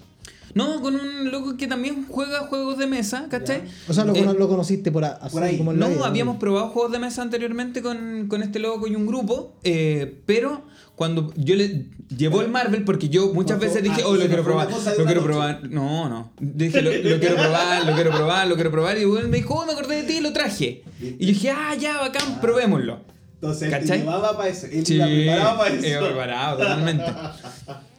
[0.55, 3.63] No, con un loco que también juega juegos de mesa, ¿cachai?
[3.89, 5.59] O sea, lo, Eh, lo conociste por, a- así por ahí.
[5.59, 9.55] como No, habíamos probado juegos de mesa anteriormente con, con este loco y un grupo,
[9.65, 10.63] eh, pero
[10.97, 11.87] cuando yo le
[12.17, 14.69] llevó el Marvel, porque yo muchas veces dije, ah, oh, lo quiero probar,
[14.99, 15.71] lo quiero probar.
[15.71, 16.33] No, no.
[16.41, 18.99] Dije, lo, lo quiero probar, lo quiero probar, lo quiero probar.
[18.99, 20.83] Y bueno, me dijo, oh, me acordé de ti y lo traje.
[21.01, 23.01] Y yo dije, ah, ya, bacán, probémoslo.
[23.35, 23.99] Entonces él te ¿Cachai?
[24.01, 24.67] llevaba para eso.
[24.73, 26.57] Él Sí, la preparaba para eso.
[26.59, 27.05] totalmente.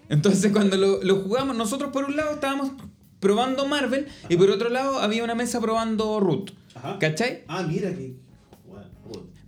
[0.09, 2.71] Entonces cuando lo, lo jugamos, nosotros por un lado estábamos
[3.19, 6.51] probando Marvel y por otro lado había una mesa probando Root.
[6.75, 6.97] Ajá.
[6.99, 7.43] ¿Cachai?
[7.47, 8.15] Ah, mira que.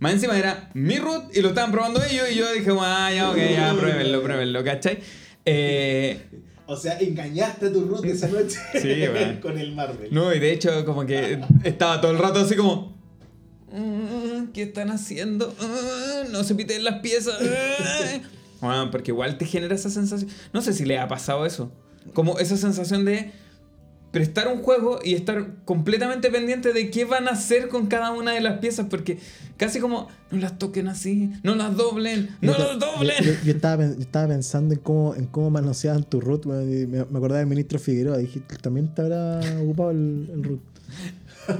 [0.00, 3.30] Más encima era mi root y lo estaban probando ellos y yo dije, ah, ya,
[3.30, 4.98] ok, ya, pruébenlo, pruébenlo, ¿cachai?
[5.44, 6.20] Eh,
[6.66, 9.36] O sea, engañaste a tu root esa noche Sí, weón.
[9.42, 10.08] con el Marvel.
[10.12, 12.96] no, y de hecho como que estaba todo el rato así como...
[13.72, 15.54] "Mm, ¿Qué están haciendo?
[15.60, 17.36] Ah, No se piten las piezas.
[18.62, 18.66] Ah".
[18.66, 20.30] Bueno, porque igual te genera esa sensación.
[20.52, 21.72] No sé si le ha pasado eso.
[22.12, 23.32] Como esa sensación de
[24.10, 28.32] prestar un juego y estar completamente pendiente de qué van a hacer con cada una
[28.32, 29.18] de las piezas, porque
[29.56, 33.16] casi como no las toquen así, no las doblen, no Yo- las doblen.
[33.22, 36.86] Yo, yo- yo estaba, yo estaba pensando en cómo, en cómo manoseaban tu root, me,
[36.86, 38.18] me acordaba del ministro Figueroa.
[38.18, 40.60] Dije, también te habrá ocupado el, el root.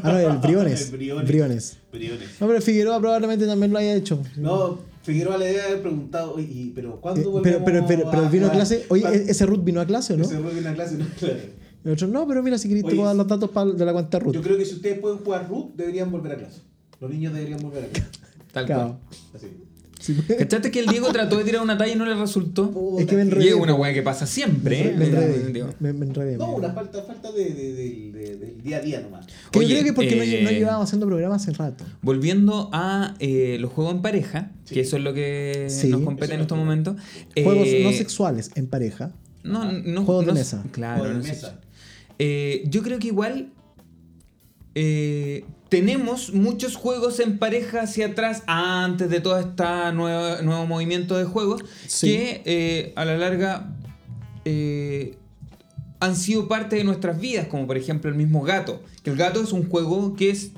[0.02, 0.86] Ah, no, el Briones.
[0.90, 1.28] El Briones.
[1.28, 1.78] Briones.
[1.92, 2.28] Briones.
[2.40, 4.20] No, pero Figueroa probablemente también lo haya hecho.
[4.36, 8.28] No, Figueroa le debe haber preguntado, oye, ¿y- pero Eh, ¿cuándo pero, pero, pero, pero
[8.28, 8.84] vino a clase.
[8.88, 10.24] Oye, ¿cuándo- ¿e- ¿ese root vino a clase o no?
[10.24, 11.34] Ese root vino a clase, no, claro.
[11.84, 14.18] Y nosotros, no, pero mira, si querés te puedo dar los datos de la cuenta
[14.18, 14.34] root.
[14.34, 16.60] Yo creo que si ustedes pueden jugar root, deberían volver a clase.
[17.00, 18.08] Los niños deberían volver a clase.
[18.52, 18.82] Tal Claro.
[18.82, 18.98] cual.
[19.34, 19.46] Así.
[20.00, 22.96] Sí, ¿Cachaste que el Diego trató de tirar una talla y no le resultó?
[22.98, 23.48] Es que me Y enredé.
[23.50, 24.94] es una weá que pasa siempre, ¿eh?
[24.96, 25.06] me.
[25.78, 26.38] Me, me enredé.
[26.38, 29.26] No, una falta, falta de, de- de- de- del día a día nomás.
[29.50, 31.84] Que Oye, yo creo que porque no, eh, no llevábamos haciendo programas hace rato.
[32.00, 34.74] Volviendo a eh, los juegos en pareja, Sí.
[34.74, 35.88] que eso es lo que Sí.
[35.88, 36.96] nos compete en estos momentos.
[37.34, 39.12] Juegos eh, no sexuales en pareja.
[39.42, 40.64] No, no, Juegos de no- mesa.
[40.72, 41.42] Claro, Juegos de no sé.
[41.42, 41.60] mesa.
[42.22, 43.50] Eh, yo creo que igual
[44.74, 49.64] eh, tenemos muchos juegos en pareja hacia atrás antes de todo este
[49.94, 52.08] nuevo movimiento de juegos Sí.
[52.08, 53.74] que eh, a la larga
[54.44, 55.16] eh,
[56.00, 58.82] han sido parte de nuestras vidas, como por ejemplo el mismo gato.
[59.02, 60.50] Que el gato es un juego que es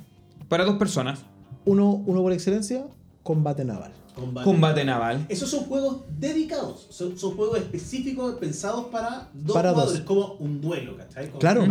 [0.48, 1.20] para dos personas.
[1.64, 2.84] Uno, uno por excelencia,
[3.22, 3.92] combate naval.
[4.14, 4.44] Combate.
[4.44, 5.26] Combate naval.
[5.28, 9.78] Esos son juegos dedicados, son, son juegos específicos pensados para dos Para dos.
[9.80, 11.28] jugadores, como un duelo, ¿cachai?
[11.28, 11.64] Como- Claro,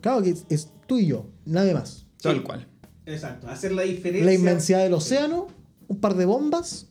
[0.00, 2.06] claro que es, es tú y yo, nadie más.
[2.20, 2.66] Tal cual.
[3.06, 4.26] Exacto, hacer la diferencia.
[4.26, 5.46] La inmensidad del océano,
[5.88, 6.88] un par de bombas,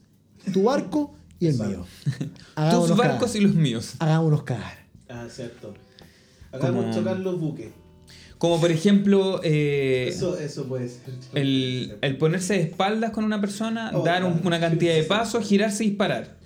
[0.52, 1.84] tu barco y el mío.
[2.72, 3.36] Tus barcos cagar.
[3.36, 3.94] y los míos.
[4.00, 4.86] Hagámonos cagar.
[5.08, 5.74] Ah, cierto.
[6.50, 7.70] Hagamos Como- chocar los buques.
[8.38, 11.00] Como por ejemplo, eh, Eso, eso puede ser.
[11.34, 15.44] el, el ponerse de espaldas con una persona, Oh, dar un- una cantidad de pasos,
[15.46, 16.36] girarse y disparar.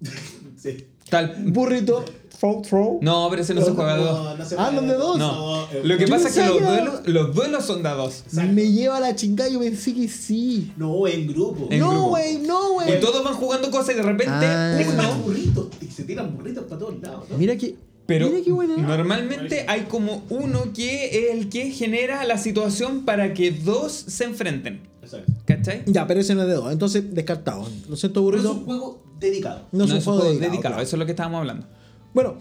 [0.56, 0.86] Sí.
[1.08, 1.36] Tal.
[1.46, 2.04] Burrito,
[2.38, 2.98] throw, throw.
[3.00, 4.24] No, pero ese no se juega a dos.
[4.24, 5.16] No, no se Ah, ¿los de dos?
[5.18, 5.64] No.
[5.70, 8.24] eh, Lo que pasa es que los duelos, los duelos son de a dos.
[8.26, 8.52] Exacto.
[8.52, 10.72] Me lleva la chingada, yo pensé que sí.
[10.76, 11.68] No, en grupo.
[11.70, 12.96] En no, güey, no, güey.
[12.96, 14.80] Y todos van jugando cosas y de repente Ah.
[14.80, 14.96] Es uno.
[14.96, 15.68] más burritos.
[15.80, 17.38] Y se tiran burritos para todos lados, ¿no?
[17.38, 17.76] Mira que.
[18.08, 18.30] Pero
[18.78, 24.24] normalmente hay como uno que es el que genera la situación para que dos se
[24.24, 24.80] enfrenten.
[25.02, 25.30] Exacto.
[25.44, 25.82] ¿Cachai?
[25.86, 26.72] Ya, pero ese no es de dos.
[26.72, 27.68] Entonces, descartado.
[27.86, 28.52] Lo siento, Pero es burrito.
[28.60, 29.66] un juego dedicado.
[29.72, 30.50] No es un juego dedicado.
[30.50, 31.66] dedicado, eso es lo que estábamos hablando.
[32.14, 32.36] Bueno,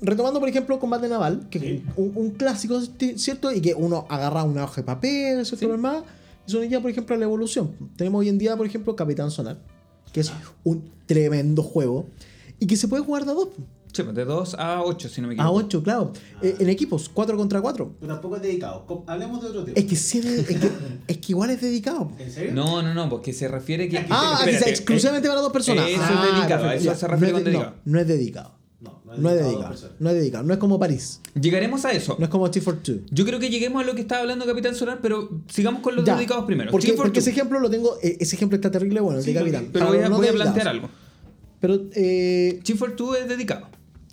[0.00, 1.66] retomando por ejemplo combate naval, que Sí.
[1.66, 2.80] es un, un clásico,
[3.16, 3.52] ¿cierto?
[3.52, 5.56] Y que uno agarra una hoja de papel, ¿cierto?
[5.58, 5.66] Sí.
[5.66, 6.04] Normal.
[6.48, 7.72] Eso nos lleva, por ejemplo, a la evolución.
[7.96, 9.58] Tenemos hoy en día, por ejemplo, Capitán Sonar,
[10.10, 10.32] que es
[10.64, 12.06] un tremendo juego
[12.58, 13.48] y que se puede jugar de a dos,
[13.92, 15.54] Sí, pues de 2 a 8, si no me a equivoco.
[15.58, 16.12] ocho, claro.
[16.40, 17.96] Eh, en equipos, 4 contra 4.
[18.00, 19.04] Pero tampoco es dedicado.
[19.06, 19.74] Hablemos de otro tema.
[19.78, 20.70] Es que, sí, es, que,
[21.08, 22.10] es que igual es dedicado.
[22.18, 22.52] ¿En serio?
[22.54, 23.98] No, no, no, porque se refiere que.
[23.98, 24.04] Ah,
[24.40, 25.86] aquí Espérate, sea exclusivamente para dos personas.
[25.88, 26.74] Eso Ah, es dedicado, perfecto.
[26.76, 27.74] eso Ya, se refiere no con es de- dedicado.
[27.84, 28.52] No, no es dedicado.
[28.80, 29.96] No, No es dedicado a dos dedicado.
[30.00, 30.44] No es dedicado.
[30.44, 31.20] No es como París.
[31.38, 32.16] Llegaremos a eso.
[32.18, 33.00] No es como T for Two.
[33.10, 36.04] Yo creo que lleguemos a lo que estaba hablando Capitán Solar, pero sigamos con los
[36.06, 36.70] Ya, dedicados primero.
[36.70, 39.38] Porque, porque ese ejemplo lo tengo, eh, ese ejemplo está terrible bueno, el Sí, de
[39.38, 39.68] Capitán.
[39.70, 40.88] Pero voy a, no voy a plantear algo.
[41.60, 43.68] Pero eh, Team Fortress es dedicado.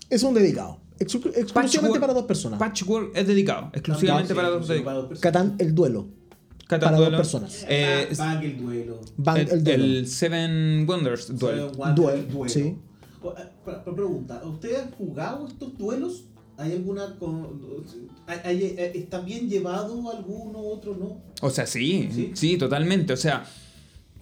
[0.09, 0.79] Es un dedicado.
[0.99, 2.59] Exclu- exclusivamente Patchwork- para dos personas.
[2.59, 5.21] Patchwork es dedicado, exclusivamente Sí, para dos para dos personas.
[5.21, 6.07] Catán, el duelo.
[6.67, 7.65] Catán para dos personas.
[7.69, 8.99] Eh, Bang- Bang el duelo.
[9.17, 9.83] Bang, el, el, duelo.
[9.83, 11.69] el Seven Wonders duelo.
[11.69, 12.49] Seven Wonders, duelo.
[12.49, 12.59] sí.
[12.61, 12.75] Eh,
[13.65, 16.25] pre- pre- pregunta, ¿ustedes han jugado estos duelos?
[16.57, 17.61] ¿Hay alguna con,
[18.27, 21.21] hay- hay- eh, ¿Está bien llevado alguno, otro no?
[21.41, 22.31] O sea, sí, Sí.
[22.33, 23.13] sí, totalmente.
[23.13, 23.45] O sea,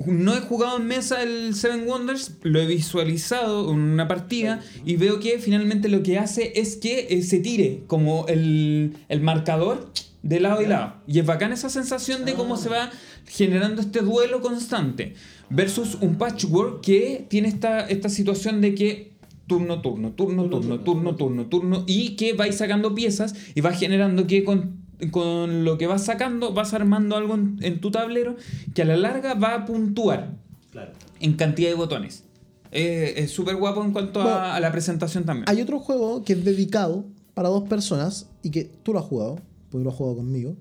[0.05, 4.95] no he jugado en mesa el Seven Wonders, lo he visualizado en una partida y
[4.95, 9.91] veo que finalmente lo que hace es que eh, se tire como el, el marcador
[10.21, 10.95] de lado y lado.
[11.07, 12.57] Y es bacán esa sensación de cómo Ah.
[12.57, 12.91] se va
[13.27, 15.15] generando este duelo constante.
[15.49, 19.13] Versus un patchwork que tiene esta, esta situación de que
[19.47, 23.61] turno, turno, turno, Turno, turno, turno, turno, turno, turno, y que vais sacando piezas y
[23.61, 24.76] vas generando que con,
[25.11, 28.35] con lo que vas sacando vas armando algo en, en tu tablero
[28.73, 30.35] que a la larga va a puntuar
[30.71, 30.91] Claro.
[31.19, 32.23] en cantidad de botones.
[32.71, 35.45] Eh, es súper guapo en cuanto a- Bueno, a, la presentación también.
[35.49, 39.39] Hay otro juego que es dedicado para dos personas y que tú lo has jugado,
[39.69, 40.55] porque lo has jugado conmigo,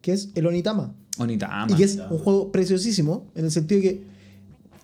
[0.00, 0.94] que es el Onitama.
[1.18, 1.66] Onitama.
[1.72, 4.02] Y que es un juego preciosísimo, en el sentido de que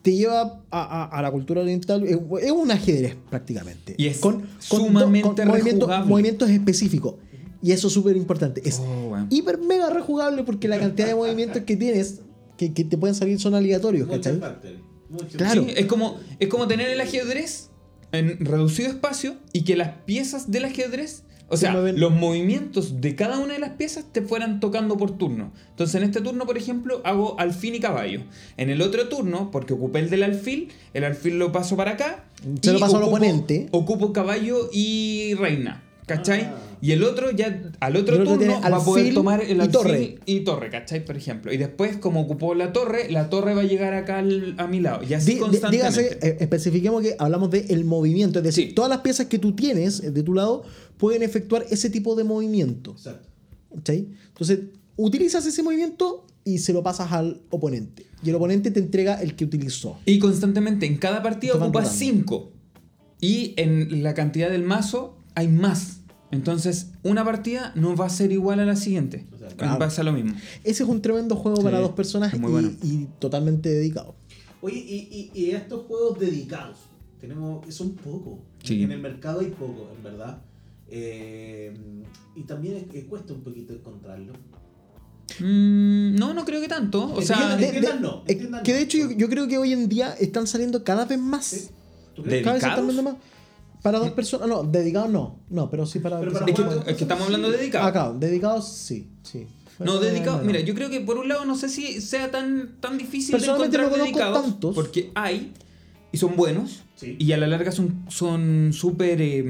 [0.02, 2.02] te lleva a, a- a la cultura oriental.
[2.04, 3.94] Es, es un ajedrez prácticamente.
[3.98, 7.14] Y es con, sumamente movimientos, movimientos específicos.
[7.62, 8.62] Y eso es súper importante.
[8.64, 12.20] Es Oh, hiper mega rejugable porque la cantidad de movimientos que tienes
[12.56, 14.40] que, que te pueden salir son aleatorios, ¿cachai?
[15.36, 15.64] Claro.
[15.64, 17.70] Sí, es como, es como tener el ajedrez
[18.12, 23.16] en reducido espacio y que las piezas del ajedrez, o Se sea, los movimientos de
[23.16, 25.52] cada una de las piezas te fueran tocando por turno.
[25.70, 28.22] Entonces, en este turno, por ejemplo, hago alfil y caballo.
[28.56, 32.24] En el otro turno, porque ocupé el del alfil, el alfil lo paso para acá.
[32.62, 33.68] Se lo paso al oponente.
[33.72, 35.82] Ocupo caballo y reina.
[36.16, 36.40] ¿Cachai?
[36.42, 36.56] Ah.
[36.82, 40.18] Y el otro ya al otro turno va a poder tomar el y torre.
[40.26, 41.04] y torre, ¿cachai?
[41.04, 41.52] Por ejemplo.
[41.52, 44.80] Y después, como ocupó la torre, la torre va a llegar acá al- a mi
[44.80, 45.02] lado.
[45.08, 46.00] Y así constantemente.
[46.02, 48.74] Dígase, eh, especifiquemos que hablamos del el movimiento, es decir, Sí.
[48.74, 50.64] todas las piezas que tú tienes eh, de tu lado
[50.96, 52.92] pueden efectuar ese tipo de movimiento.
[52.92, 53.28] Exacto.
[53.74, 54.08] ¿cachai?
[54.28, 54.58] Entonces,
[54.96, 58.06] utilizas ese movimiento y se lo pasas al oponente.
[58.24, 59.98] Y el oponente te entrega el que utilizó.
[60.06, 61.98] Y constantemente, en cada partida van ocupas rotando.
[61.98, 62.52] 5.
[63.20, 65.99] Y en la cantidad del mazo hay más.
[66.32, 69.26] Entonces, una partida no va a ser igual a la siguiente.
[69.34, 69.78] O sea, claro.
[69.78, 70.32] Pasa lo mismo.
[70.64, 72.70] Ese es un tremendo juego Sí, para dos personas y, muy bueno.
[72.82, 74.14] y totalmente dedicado.
[74.60, 76.76] Oye, y, y, y estos juegos dedicados,
[77.20, 78.38] tenemos, son pocos.
[78.62, 78.82] Sí.
[78.82, 80.42] En el mercado hay pocos, en verdad.
[80.88, 81.72] Eh,
[82.36, 84.32] y también es- cuesta un poquito encontrarlo.
[85.38, 87.12] Mm, no, no creo que tanto.
[87.14, 88.24] O sea, De- de- no,
[88.64, 91.44] que de hecho yo, yo creo que hoy en día están saliendo cada vez más.
[91.46, 91.68] ¿Sí?
[92.14, 92.44] ¿Tú De- crees?
[92.44, 92.86] Cada vez están ¿Dedicados?
[92.86, 93.16] vendiendo más.
[93.82, 95.40] Para dos personas, no, dedicados no.
[95.48, 96.18] No, pero sí para.
[96.20, 97.86] Pero para es, que, jugar- es que estamos hablando de dedicado.
[97.86, 99.46] Acá, dedicados sí, sí.
[99.78, 100.36] No, Pero, dedicado.
[100.38, 100.46] bueno.
[100.52, 103.46] Mira, yo creo que por un lado no sé si sea tan, tan difícil de
[103.46, 104.42] encontrar no dedicados.
[104.42, 104.74] tantos.
[104.74, 105.52] Porque hay
[106.12, 106.82] y son buenos.
[106.96, 107.16] Sí.
[107.18, 109.22] Y a la larga son son súper.
[109.22, 109.42] eh,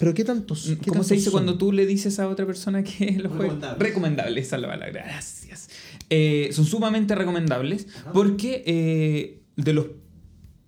[0.00, 0.68] Pero qué tantos.
[0.82, 1.34] qué ¿Cómo se dice son?
[1.34, 3.50] cuando tú le dices a otra persona que los juegue?
[3.50, 3.78] Recomendables.
[3.78, 5.02] Recomendables, esa es la palabra.
[5.04, 5.68] Gracias.
[6.10, 8.12] Eh, son sumamente recomendables Ajá.
[8.12, 9.86] porque eh, de los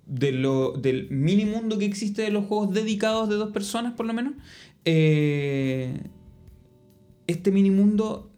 [0.06, 4.06] de lo, del mini mundo que existe de los juegos dedicados de dos personas, por
[4.06, 4.34] lo menos,
[4.84, 5.98] eh,
[7.26, 8.30] este mini mundo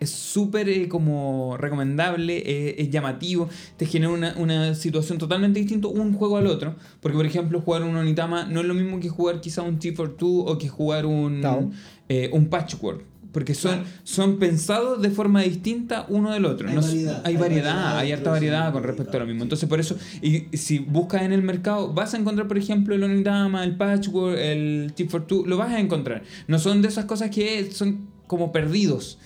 [0.00, 5.88] es súper eh, como recomendable, eh, es llamativo, te genera una, una situación totalmente distinta
[5.88, 6.76] un juego al otro.
[7.00, 10.44] Porque, por ejemplo, jugar un Onitama no es lo mismo que jugar quizá un T42
[10.46, 11.72] o que jugar un,
[12.08, 13.04] eh, un Patchwork.
[13.36, 13.88] Porque son, Claro.
[14.02, 16.70] son pensados de forma distinta uno del otro.
[16.70, 19.42] Hay No- variedad, hay hay variedad, variedad hay harta variedad con respecto a lo mismo.
[19.42, 23.02] Entonces, por eso, y si buscas en el mercado, vas a encontrar, por ejemplo, el
[23.04, 26.22] Onitama, el Patchwork, el T42, lo vas a encontrar.
[26.48, 29.18] No son de esas cosas que son como perdidos,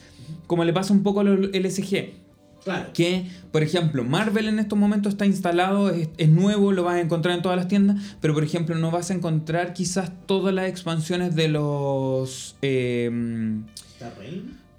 [0.48, 2.14] como le pasa un poco a los LSG.
[2.64, 2.90] Claro.
[2.92, 7.00] Que, por ejemplo, Marvel en estos momentos está instalado, es, es nuevo, lo vas a
[7.00, 10.68] encontrar en todas las tiendas, pero por ejemplo no vas a encontrar quizás todas las
[10.68, 12.56] expansiones de los...
[12.60, 13.10] eh,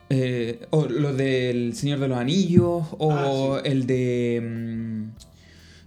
[0.09, 3.11] Eh, o lo del Señor de los Anillos, o
[3.57, 4.41] Ah, el de.
[4.43, 5.11] mm,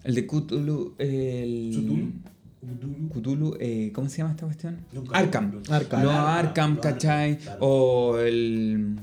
[0.05, 0.95] El de Cthulhu.
[0.99, 2.13] El, Cthulhu.
[2.61, 3.09] Cthulhu.
[3.11, 4.79] Cthulhu, eh, ¿cómo se llama esta cuestión?
[4.93, 5.63] Nunca- Arkham.
[5.71, 6.03] Arkham.
[6.03, 7.39] Los Arkham, ¿cachai?
[7.39, 7.59] Claro.
[7.61, 8.97] O el.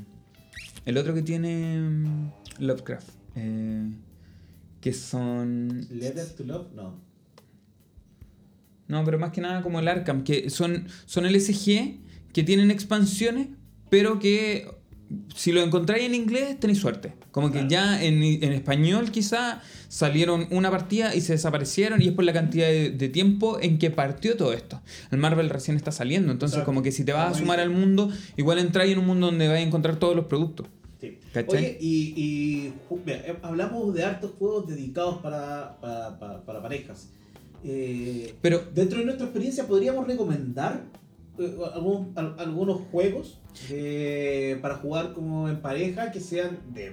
[0.86, 1.79] El otro que tiene.
[1.79, 3.09] mm, Lovecraft.
[3.36, 3.89] eh,
[4.82, 5.88] que son.
[5.91, 6.99] Letter to Love, no.
[8.88, 11.99] No, pero más que nada como el Arkham, que son, son LSG
[12.34, 13.47] que tienen expansiones,
[13.91, 14.67] pero que
[15.35, 17.13] si lo encontráis en inglés tenéis suerte.
[17.31, 22.13] Como que ya en, en español quizá salieron una partida y se desaparecieron y es
[22.13, 24.81] por la cantidad de, de tiempo en que partió todo esto.
[25.11, 26.65] El Marvel recién está saliendo, entonces Exacto.
[26.71, 29.47] como que si te vas a sumar al mundo, igual entráis en un mundo donde
[29.49, 30.67] vais a encontrar todos los productos.
[31.01, 31.17] Sí.
[31.33, 31.57] ¿Cachai?
[31.57, 32.73] Oye, y, y
[33.05, 37.09] mira, eh, hablamos de hartos juegos dedicados para, para, para- para parejas.
[37.63, 40.83] Eh, Pero dentro de nuestra experiencia, ¿podríamos recomendar
[41.73, 43.38] algún- al- algunos juegos
[43.69, 46.91] eh, para jugar como en pareja que sean de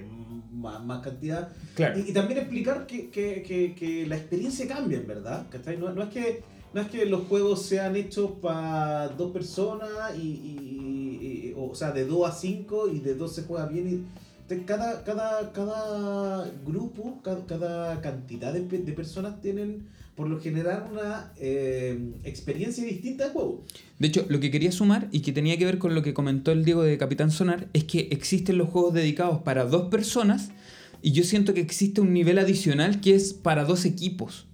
[0.51, 1.49] más, más cantidad?
[1.75, 1.99] claro.
[1.99, 5.45] Y, y también explicar que, que- que- que la experiencia cambia, en verdad.
[5.79, 10.21] No, no es que, no es que los juegos sean hechos para dos personas, y,
[10.21, 14.07] y- y- o sea, de 2 a 5 y de 2 se juega bien.
[14.65, 19.87] Cada, cada, cada grupo, cada, cada cantidad de, de personas tienen
[20.19, 23.63] por lo general una eh, experiencia distinta de juego.
[23.99, 26.51] De hecho, lo que quería sumar y que tenía que ver con lo que comentó
[26.51, 30.49] el Diego de Capitán Sonar es que existen los juegos dedicados para dos personas
[31.01, 34.45] y yo siento que existe un nivel adicional que es para dos equipos.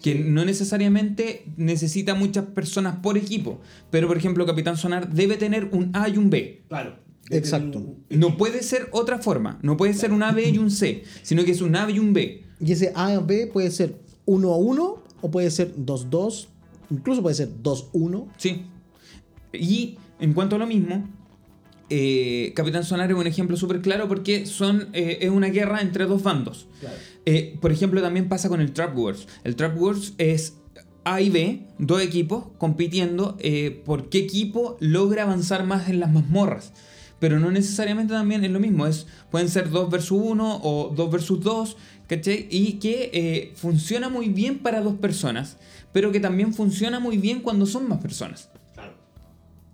[0.00, 3.60] Que no necesariamente necesita muchas personas por equipo.
[3.90, 6.62] Pero, por ejemplo, Capitán Sonar debe tener un A y un B.
[6.68, 7.00] Claro.
[7.30, 7.96] Exacto.
[8.08, 9.58] No puede ser otra forma.
[9.62, 11.02] No puede ser un A, B y un C.
[11.22, 12.44] Sino que es un A y un B.
[12.60, 13.96] Y ese A o B puede ser
[14.30, 16.48] 1 a 1 o puede ser 2 2,
[16.90, 18.28] incluso puede ser 2 1.
[18.36, 18.62] Sí.
[19.52, 21.08] Y en cuanto a lo mismo,
[21.88, 26.06] eh, Capitán Sonar es un ejemplo súper claro porque son, eh, es una guerra entre
[26.06, 26.68] dos bandos.
[26.78, 26.96] Claro.
[27.26, 29.26] Eh, por ejemplo, también pasa con el Trap Wars.
[29.42, 30.54] El Trap Wars es
[31.04, 36.12] A y B, dos equipos compitiendo eh, por qué equipo logra avanzar más en las
[36.12, 36.72] mazmorras.
[37.18, 41.10] Pero no necesariamente también es lo mismo, es, pueden ser 2 versus 1 o 2
[41.10, 41.76] versus 2,
[42.10, 42.48] ¿cachai?
[42.50, 45.58] Y que eh, funciona muy bien para dos personas,
[45.92, 48.50] pero que también funciona muy bien cuando son más personas.
[48.74, 48.94] Claro.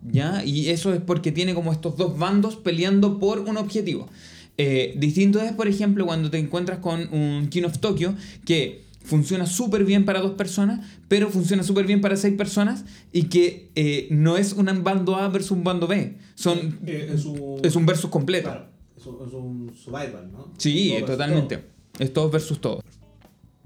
[0.03, 0.45] ¿Ya?
[0.45, 4.09] Y eso es porque tiene como estos dos bandos peleando por un objetivo.
[4.59, 8.15] Eh, distinto es, por ejemplo, cuando te encuentras con un King of Tokyo
[8.45, 13.25] que funciona súper bien para dos personas, pero funciona súper bien para seis personas y
[13.25, 16.19] que eh, no es un bando A versus un bando B.
[16.35, 18.51] Son, Eh, es, un, es un versus completo.
[18.51, 20.53] Claro, es un, es un survival, ¿no?
[20.59, 21.57] Sí, totalmente.
[21.57, 21.76] todo.
[21.99, 22.83] Es todos versus todos.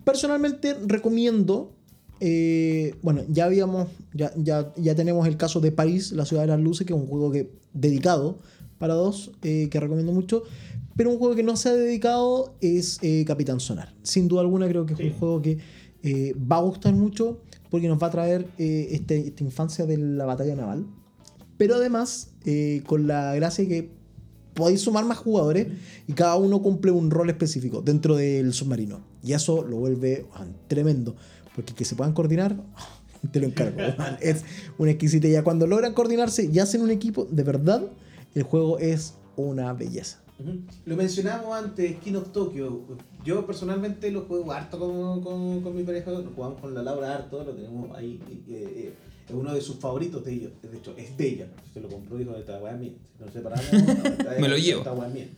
[0.05, 1.73] Personalmente recomiendo.
[2.23, 3.89] eh, bueno, ya habíamos.
[4.13, 6.99] Ya, ya, ya tenemos el caso de París, la ciudad de las luces, que es
[6.99, 8.41] un juego que dedicado
[8.79, 10.43] para dos, eh, que recomiendo mucho.
[10.97, 13.95] Pero un juego que no se ha dedicado es eh, Capitán Sonar.
[14.03, 15.07] Sin duda alguna, creo que es Sí.
[15.07, 15.59] un juego que
[16.03, 19.97] eh, va a gustar mucho porque nos va a traer eh, este- esta infancia de
[19.99, 20.87] la batalla naval.
[21.57, 23.91] Pero además, eh, con la gracia que
[24.55, 25.69] podéis sumar más jugadores
[26.07, 29.01] y cada uno cumple un rol específico dentro del submarino.
[29.23, 30.27] Y eso lo vuelve
[30.69, 31.17] tremendo.
[31.55, 32.57] Porque que se puedan coordinar,
[33.33, 33.79] te lo encargo.
[33.99, 34.45] man, es
[34.79, 35.43] una exquisitez.
[35.43, 37.83] Cuando logran coordinarse y hacen un equipo, de verdad,
[38.35, 40.21] el juego es una belleza.
[40.87, 42.81] Lo mencionamos antes, King of Tokyo.
[43.25, 47.45] Yo personalmente lo juego harto con, con, mi pareja, lo jugamos con la Laura harto,
[47.45, 48.19] lo tenemos ahí.
[48.29, 48.95] eh, eh,
[49.31, 50.53] es uno de sus favoritos de ellos.
[50.63, 51.47] De hecho, es de ella.
[51.73, 52.93] Se lo compró y dijo: Esta weá es mía.
[53.19, 54.81] Si nos separamos, esta- Me lo llevo.
[54.81, 55.29] Esta weá es mía.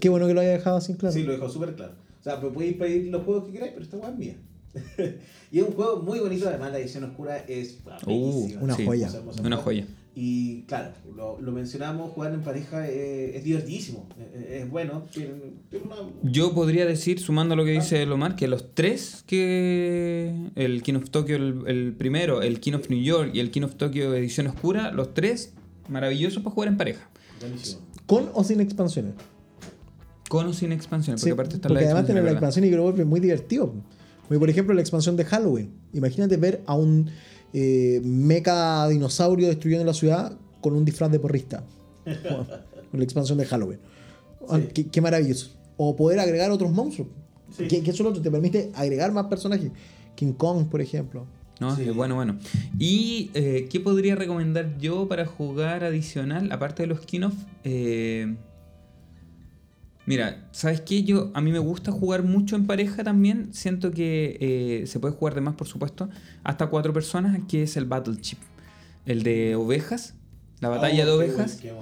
[0.00, 1.12] Qué bueno que lo haya dejado así claro.
[1.12, 1.92] Sí, lo dejó súper claro.
[2.20, 4.36] O sea, pues podéis pedir los juegos que queráis, pero esta weá es mía.
[5.52, 9.10] y es un juego muy bonito, además la edición oscura es Uh, una sí, joya.
[9.44, 9.86] Una joya.
[10.16, 15.32] Y claro, lo, lo mencionamos, jugar en pareja eh, es divertidísimo, eh, es bueno, tiene,
[15.70, 15.96] tiene una...
[16.22, 20.32] Yo podría decir, sumando a lo que dice Lomar, que los tres que.
[20.54, 23.62] El King of Tokyo, el, el primero, el King of New York y el King
[23.62, 25.52] of Tokyo Edición Oscura, los tres
[25.88, 27.10] maravillosos para jugar en pareja.
[27.40, 27.82] Buenísimo.
[28.06, 29.14] Con o sin expansiones.
[30.28, 32.36] Con o sin expansiones, porque Sí, aparte está porque la además tiene la ¿verdad?
[32.36, 33.74] expansión y que lo vuelve muy divertido.
[34.22, 35.70] Porque, por ejemplo, la expansión de Halloween.
[35.92, 37.10] Imagínate ver a un
[37.54, 41.62] eh, mecha dinosaurio destruyendo la ciudad con un disfraz de porrista.
[42.90, 43.78] con la expansión de Halloween.
[44.48, 44.68] Ah, Sí.
[44.74, 45.50] Qué, qué maravilloso.
[45.78, 47.08] O poder agregar otros monstruos.
[47.56, 47.66] Sí.
[47.68, 49.70] Que, que eso lo otro, te permite agregar más personajes.
[50.16, 51.24] King Kong, por ejemplo.
[51.60, 51.84] No, Sí.
[51.90, 52.36] bueno, bueno.
[52.78, 57.34] ¿Y eh, qué podría recomendar yo para jugar adicional, aparte de los Kinoff?
[57.62, 58.34] Eh,
[60.06, 61.02] mira, ¿sabes qué?
[61.04, 63.52] Yo, a mí me gusta jugar mucho en pareja también.
[63.52, 66.08] Siento que eh, se puede jugar de más, por supuesto,
[66.42, 68.38] hasta cuatro personas, que es el Battle Chip.
[69.06, 70.14] El de ovejas,
[70.60, 71.58] la batalla Oh, de qué ovejas.
[71.60, 71.72] qué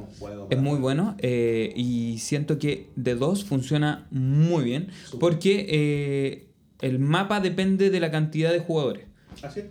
[0.51, 4.89] Es muy bueno eh, y siento que de dos funciona muy bien
[5.21, 6.49] porque eh,
[6.81, 9.07] el mapa depende de la cantidad de jugadores.
[9.43, 9.63] ¿Ah, sí?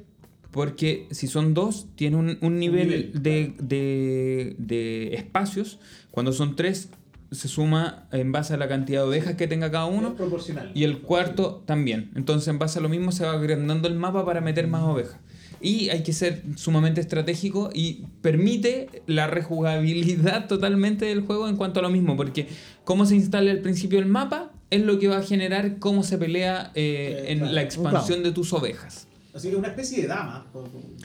[0.52, 5.80] Porque si son dos, tiene un, un nivel, nivel, de, de- de espacios.
[6.10, 6.90] Cuando son tres,
[7.32, 10.16] se suma en base a la cantidad de ovejas que tenga cada uno.
[10.16, 10.72] proporcional.
[10.76, 12.12] Y el cuarto también.
[12.16, 15.18] Entonces, en base a lo mismo, se va agrandando el mapa para meter más ovejas.
[15.62, 21.80] Y hay que ser sumamente estratégico y permite la rejugabilidad totalmente del juego en cuanto
[21.80, 22.18] a lo mismo.
[22.18, 22.48] Porque
[22.84, 26.18] cómo se instala al principio el mapa es lo que va a generar cómo se
[26.18, 27.54] pelea eh, Sí, en claro.
[27.54, 29.08] la expansión de tus ovejas.
[29.34, 30.46] Así que una especie de dama.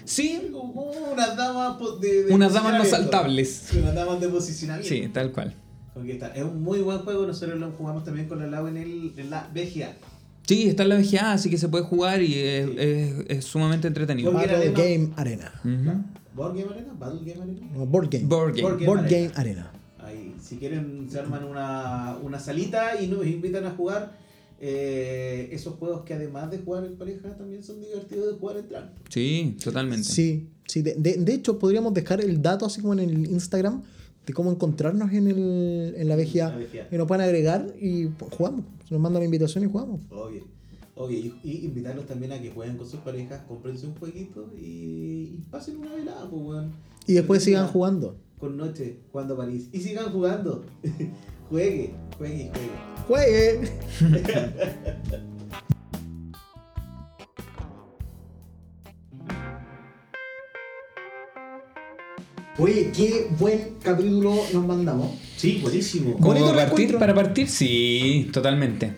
[0.05, 3.69] Sí, Como unas damas de, de Unas damas no saltables.
[3.71, 4.89] Sí, unas damas de posicionamiento.
[4.89, 5.55] Sí, tal cual.
[5.97, 6.29] Porque está.
[6.29, 9.31] Es un muy buen juego, nosotros lo jugamos también con la Lau en, el, en
[9.31, 9.95] la BGA.
[10.47, 12.75] Sí, está en la VGA, así que se puede jugar y es, Sí.
[12.79, 14.31] es- es sumamente entretenido.
[14.31, 15.53] Porque Battle además- Game Arena.
[16.35, 16.93] ¿Board Game Arena?
[16.99, 17.67] ¿Battle Game Arena?
[17.75, 18.27] No, board Game.
[18.27, 18.63] Board game.
[18.63, 18.87] Board game.
[18.87, 19.19] Board Arena.
[19.19, 19.73] Game Arena.
[19.99, 24.13] Ahí, si quieren, se arman una, una salita y nos invitan a jugar
[24.61, 28.69] eh, esos juegos que además de jugar en pareja también son divertidos de jugar en
[28.69, 28.93] trampa.
[29.11, 30.05] Sí, totalmente.
[30.05, 30.83] Sí, sí.
[30.83, 33.83] De, de- de hecho, podríamos dejar el dato así como en el Instagram
[34.27, 36.59] de cómo encontrarnos en, el, en la BGA.
[36.91, 38.65] Y nos pueden agregar y pues, jugamos.
[38.91, 40.01] Nos mandan la invitación y jugamos.
[40.11, 40.45] Obvio.
[40.97, 41.19] Obvio.
[41.19, 44.65] Y, y invitarlos también a que jueguen con sus parejas, cómprense un jueguito y,
[45.39, 46.73] y pasen una velada, pues, weón.
[47.07, 48.17] Y después sigan Una- jugando.
[48.39, 49.69] Con noche, jugando a París.
[49.73, 50.65] Y sigan jugando.
[51.51, 52.51] juegue, juegue
[53.07, 53.61] juegue.
[54.01, 55.27] ¡Juegue!
[62.59, 65.11] Oye, qué buen capítulo nos mandamos.
[65.37, 66.17] Sí, buenísimo.
[66.17, 68.95] Como partir para partir, sí, totalmente.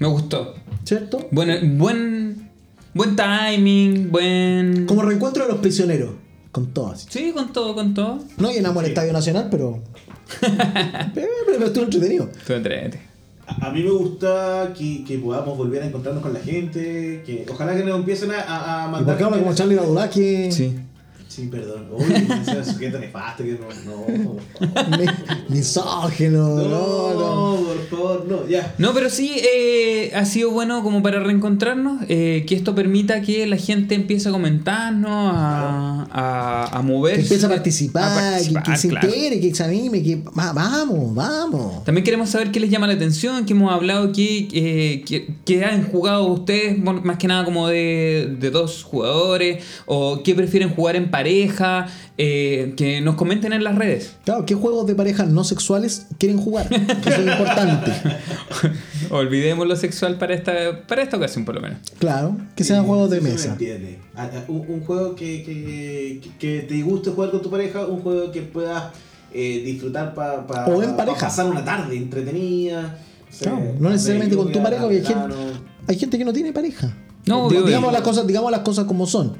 [0.00, 0.54] Me gustó.
[0.82, 1.28] ¿Cierto?
[1.30, 2.50] Buen, buen,
[2.94, 4.86] buen timing, buen.
[4.86, 6.10] Como reencuentro de los prisioneros.
[6.50, 7.06] Con todas.
[7.08, 8.18] Sí, con todo, con todo.
[8.36, 8.88] No llenamos el.
[8.88, 9.80] Estadio Nacional, pero.
[10.40, 12.28] pero, pero estuvo entretenido.
[12.36, 12.98] Estuvo entrete.
[13.46, 17.46] a a mí me gusta que, que podamos volver a encontrarnos con la gente, que
[17.48, 19.04] ojalá que nos empiecen a, a, a ¿Y mandar...
[19.04, 20.50] por qué habla como Charlie Badulaki?
[20.50, 20.74] Sí.
[21.38, 21.86] Sí, perdón.
[21.92, 22.04] Uy,
[22.42, 23.68] ese sujeto nefasto que no...
[23.84, 24.36] No,
[24.98, 25.06] Mi-
[25.56, 27.14] Misógino, no, no.
[27.14, 28.74] no, por favor, no, ya.
[28.78, 33.46] No, pero sí eh, ha sido bueno como para reencontrarnos, eh, que esto permita que
[33.46, 37.18] la gente empiece a comentarnos, a, a, a moverse.
[37.18, 39.08] Que empiece a participar, a participar, que, que se claro.
[39.08, 41.84] entere, que anime, que va- vamos, vamos.
[41.84, 45.64] También queremos saber qué les llama la atención, que hemos hablado que, eh, que, que
[45.64, 50.70] han jugado ustedes, bueno, más que nada como de, de dos jugadores, o qué prefieren
[50.74, 51.27] jugar en pareja,
[52.16, 54.16] eh, que nos comenten en las redes.
[54.24, 56.68] Claro, ¿qué juegos de pareja no sexuales quieren jugar?
[57.02, 57.92] Que eso es importante.
[59.10, 61.78] Olvidemos lo sexual para esta, para esta ocasión por lo menos.
[61.98, 63.56] Claro, que sean Sí, juegos de me mesa.
[64.48, 68.84] Un, un juego que, que, te guste jugar con tu pareja, un juego que puedas
[69.32, 71.18] eh, disfrutar para O en pareja.
[71.18, 72.98] pasar una tarde entretenida.
[73.30, 75.52] sé, Claro, no necesariamente con tu pareja, porque hay gente, verano.
[75.86, 76.94] hay gente que no tiene pareja.
[77.26, 79.36] No, digamos, las cosas, digamos las cosas como son.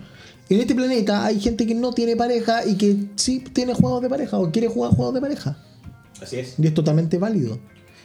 [0.50, 4.08] En este planeta hay gente que no tiene pareja y que sí tiene juegos de
[4.08, 5.58] pareja o quiere jugar juegos de pareja.
[6.22, 6.54] Así es.
[6.58, 7.58] Y es totalmente válido.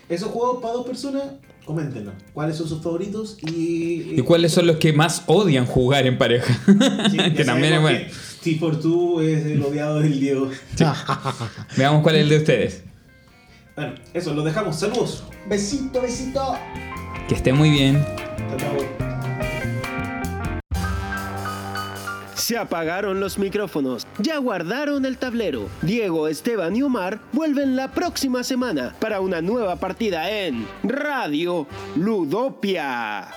[0.10, 1.24] Esos juegos para dos personas,
[1.66, 2.14] coméntenos.
[2.34, 3.38] ¿Cuáles son sus favoritos?
[3.41, 6.54] Y, ¿Y cuáles son los que más odian jugar en pareja?
[7.10, 8.00] Sí, que también es bueno.
[8.44, 10.50] que T42 es el odiado del Diego.
[11.78, 12.84] Veamos cuál es el de ustedes.
[13.76, 14.76] Bueno, eso, lo dejamos.
[14.76, 15.24] Saludos.
[15.50, 16.56] besito, besito.
[17.30, 18.06] Que esté muy bien.
[18.50, 19.72] Chao, chao.
[22.44, 25.70] Se apagaron los micrófonos, ya guardaron el tablero.
[25.82, 31.66] Diego, Esteban y Omar vuelven la próxima semana para una nueva partida en Radio
[31.96, 33.30] Ludopia.